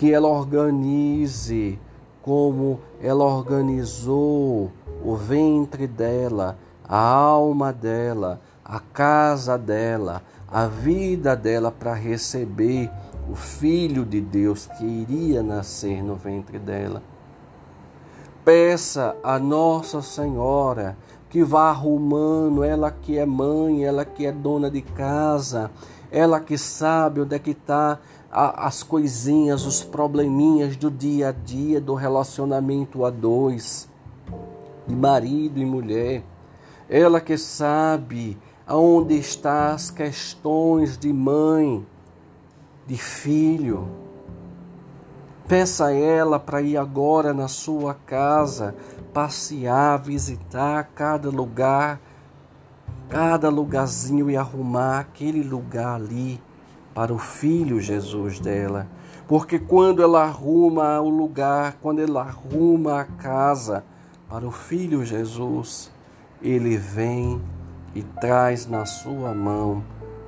que 0.00 0.14
ela 0.14 0.28
organize 0.28 1.78
como 2.22 2.80
ela 3.02 3.22
organizou 3.22 4.72
o 5.04 5.14
ventre 5.14 5.86
dela, 5.86 6.56
a 6.88 6.98
alma 6.98 7.70
dela, 7.70 8.40
a 8.64 8.80
casa 8.80 9.58
dela, 9.58 10.22
a 10.48 10.64
vida 10.64 11.36
dela 11.36 11.70
para 11.70 11.92
receber 11.92 12.90
o 13.30 13.34
Filho 13.34 14.06
de 14.06 14.22
Deus 14.22 14.66
que 14.78 14.86
iria 14.86 15.42
nascer 15.42 16.02
no 16.02 16.14
ventre 16.14 16.58
dela. 16.58 17.02
Peça 18.42 19.14
a 19.22 19.38
Nossa 19.38 20.00
Senhora 20.00 20.96
que 21.28 21.44
vá 21.44 21.68
arrumando, 21.68 22.64
ela 22.64 22.90
que 22.90 23.18
é 23.18 23.26
mãe, 23.26 23.84
ela 23.84 24.06
que 24.06 24.24
é 24.24 24.32
dona 24.32 24.70
de 24.70 24.80
casa, 24.80 25.70
ela 26.10 26.40
que 26.40 26.56
sabe 26.56 27.20
onde 27.20 27.36
é 27.36 27.38
que 27.38 27.50
está 27.50 27.98
as 28.30 28.84
coisinhas, 28.84 29.66
os 29.66 29.82
probleminhas 29.82 30.76
do 30.76 30.88
dia 30.88 31.30
a 31.30 31.32
dia, 31.32 31.80
do 31.80 31.94
relacionamento 31.94 33.04
a 33.04 33.10
dois, 33.10 33.88
de 34.86 34.94
marido 34.94 35.58
e 35.58 35.66
mulher. 35.66 36.22
Ela 36.88 37.20
que 37.20 37.36
sabe 37.36 38.38
aonde 38.66 39.18
estão 39.18 39.74
as 39.74 39.90
questões 39.90 40.96
de 40.96 41.12
mãe, 41.12 41.84
de 42.86 42.96
filho. 42.96 43.88
Peça 45.48 45.86
a 45.86 45.92
ela 45.92 46.38
para 46.38 46.62
ir 46.62 46.76
agora 46.76 47.34
na 47.34 47.48
sua 47.48 47.94
casa, 47.94 48.76
passear, 49.12 49.98
visitar 49.98 50.84
cada 50.94 51.28
lugar, 51.30 52.00
cada 53.08 53.48
lugarzinho 53.48 54.30
e 54.30 54.36
arrumar 54.36 55.00
aquele 55.00 55.42
lugar 55.42 55.96
ali 55.96 56.40
para 56.94 57.12
o 57.12 57.18
filho 57.18 57.80
Jesus 57.80 58.40
dela. 58.40 58.86
Porque 59.28 59.58
quando 59.58 60.02
ela 60.02 60.24
arruma 60.24 61.00
o 61.00 61.08
lugar, 61.08 61.78
quando 61.80 62.00
ela 62.00 62.22
arruma 62.22 63.00
a 63.00 63.04
casa 63.04 63.84
para 64.28 64.46
o 64.46 64.50
filho 64.50 65.04
Jesus, 65.04 65.90
ele 66.42 66.76
vem 66.76 67.40
e 67.94 68.02
traz 68.02 68.66
na 68.66 68.84
sua 68.84 69.34
mão 69.34 69.84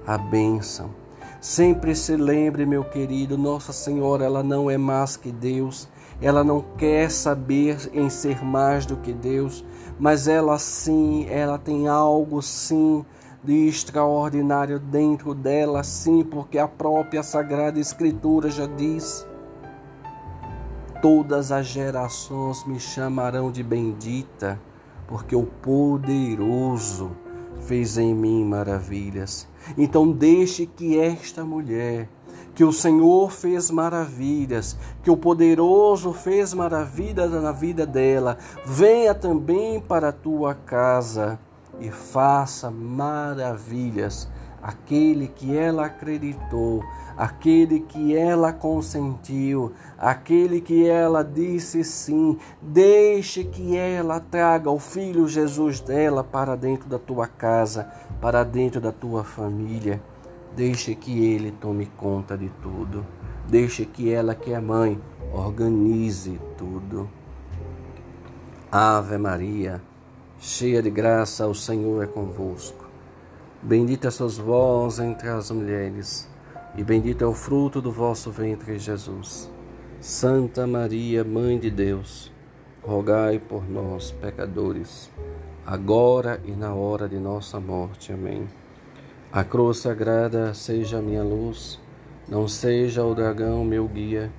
a 0.07 0.19
bênção 0.19 1.03
Sempre 1.43 1.97
se 1.97 2.15
lembre, 2.15 2.65
meu 2.65 2.85
querido, 2.85 3.37
Nossa 3.37 3.73
Senhora, 3.73 4.25
ela 4.25 4.45
não 4.45 4.71
é 4.71 4.79
mais 4.79 5.17
que 5.17 5.33
Deus, 5.33 5.89
ela 6.21 6.45
não 6.45 6.65
quer 6.79 7.11
saber 7.11 7.91
em 7.93 8.09
ser 8.09 8.45
mais 8.45 8.87
do 8.87 8.97
que 8.97 9.13
Deus, 9.13 9.65
mas 9.99 10.29
ela 10.29 10.57
sim, 10.61 11.27
ela 11.29 11.59
tem 11.59 11.89
algo 11.89 12.41
sim 12.41 13.05
de 13.43 13.67
extraordinário 13.67 14.79
dentro 14.79 15.35
dela, 15.35 15.83
sim, 15.83 16.23
porque 16.23 16.59
a 16.59 16.69
própria 16.69 17.23
Sagrada 17.23 17.81
Escritura 17.81 18.51
já 18.51 18.67
diz: 18.67 19.27
Todas 21.01 21.51
as 21.51 21.67
gerações 21.67 22.65
me 22.65 22.79
chamarão 22.79 23.51
de 23.51 23.63
bendita, 23.63 24.61
porque 25.09 25.35
o 25.35 25.43
poderoso 25.45 27.11
fez 27.61 27.99
em 27.99 28.15
mim 28.15 28.45
maravilhas. 28.45 29.49
Então 29.77 30.11
deixe 30.11 30.67
que 30.67 30.99
esta 30.99 31.45
mulher, 31.45 32.09
que 32.55 32.63
o 32.63 32.73
Senhor 32.73 33.33
fez 33.33 33.71
maravilhas, 33.71 34.77
que 35.03 35.11
o 35.11 35.17
poderoso 35.17 36.13
fez 36.13 36.55
maravilhas 36.55 37.33
na 37.33 37.51
vida 37.51 37.85
dela, 37.85 38.39
venha 38.65 39.15
também 39.15 39.81
para 39.81 40.11
a 40.11 40.13
tua 40.13 40.55
casa 40.55 41.41
e 41.83 41.91
faça 41.91 42.71
maravilhas. 42.71 44.29
Aquele 44.63 45.27
que 45.27 45.57
ela 45.57 45.87
acreditou, 45.87 46.85
aquele 47.17 47.81
que 47.81 48.17
ela 48.17 48.53
consentiu, 48.53 49.73
aquele 49.99 50.61
que 50.61 50.87
ela 50.89 51.25
disse 51.25 51.83
sim, 51.83 52.39
deixe 52.61 53.43
que 53.43 53.77
ela 53.77 54.21
traga 54.21 54.71
o 54.71 54.79
filho 54.79 55.27
Jesus 55.27 55.81
dela 55.81 56.23
para 56.23 56.57
dentro 56.57 56.89
da 56.89 56.99
tua 56.99 57.27
casa, 57.27 57.91
para 58.21 58.45
dentro 58.45 58.81
da 58.81 58.93
tua 58.93 59.25
família. 59.25 60.01
Deixe 60.55 60.95
que 60.95 61.25
ele 61.25 61.51
tome 61.51 61.87
conta 61.97 62.39
de 62.39 62.49
tudo. 62.63 63.05
Deixe 63.49 63.85
que 63.85 64.13
ela, 64.13 64.33
que 64.33 64.53
é 64.53 64.61
mãe, 64.61 64.97
organize 65.33 66.41
tudo. 66.57 67.11
Ave 68.71 69.19
Maria, 69.19 69.83
cheia 70.45 70.83
de 70.83 70.91
graça, 70.91 71.47
o 71.47 71.55
Senhor 71.55 72.03
é 72.03 72.07
convosco. 72.09 72.85
Bendita 73.63 74.11
sois 74.11 74.37
vós 74.37 74.99
entre 74.99 75.29
as 75.29 75.53
mulheres 75.53 76.29
e 76.77 76.83
bendito 76.83 77.23
é 77.23 77.27
o 77.29 77.33
fruto 77.33 77.81
do 77.81 77.93
vosso 77.93 78.29
ventre, 78.33 78.77
Jesus. 78.77 79.49
Santa 80.01 80.67
Maria, 80.67 81.23
Mãe 81.23 81.61
de 81.61 81.71
Deus, 81.71 82.33
rogai 82.83 83.39
por 83.39 83.71
nós, 83.71 84.11
pecadores, 84.11 85.09
agora 85.65 86.41
e 86.45 86.51
na 86.51 86.75
hora 86.75 87.09
de 87.09 87.21
nossa 87.21 87.61
morte. 87.61 88.13
Amém. 88.13 88.49
A 89.31 89.45
cruz 89.45 89.79
sagrada 89.79 90.53
seja 90.55 90.99
a 90.99 91.03
minha 91.03 91.23
luz, 91.23 91.79
não 92.29 92.49
seja 92.49 93.05
o 93.05 93.15
dragão 93.15 93.65
meu 93.65 93.87
guia. 93.87 94.33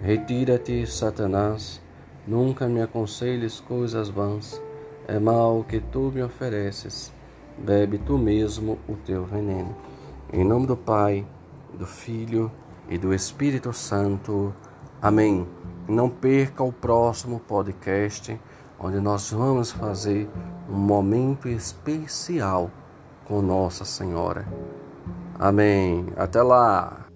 Retira-te, 0.00 0.86
Satanás, 0.86 1.82
nunca 2.24 2.68
me 2.68 2.80
aconselhes 2.80 3.58
coisas 3.58 4.08
vãs. 4.08 4.67
É 5.08 5.18
mal 5.18 5.64
que 5.66 5.80
tu 5.80 6.12
me 6.14 6.22
ofereces, 6.22 7.10
bebe 7.56 7.96
tu 7.96 8.18
mesmo 8.18 8.78
o 8.86 8.94
teu 8.94 9.24
veneno. 9.24 9.74
Em 10.30 10.44
nome 10.44 10.66
do 10.66 10.76
Pai, 10.76 11.26
do 11.72 11.86
Filho 11.86 12.52
e 12.90 12.98
do 12.98 13.14
Espírito 13.14 13.72
Santo. 13.72 14.54
Amém. 15.00 15.48
Não 15.88 16.10
perca 16.10 16.62
o 16.62 16.70
próximo 16.70 17.40
podcast, 17.40 18.38
onde 18.78 19.00
nós 19.00 19.30
vamos 19.30 19.72
fazer 19.72 20.28
um 20.68 20.76
momento 20.76 21.48
especial 21.48 22.70
com 23.24 23.40
Nossa 23.40 23.86
Senhora. 23.86 24.46
Amém. 25.38 26.04
Até 26.18 26.42
lá. 26.42 27.07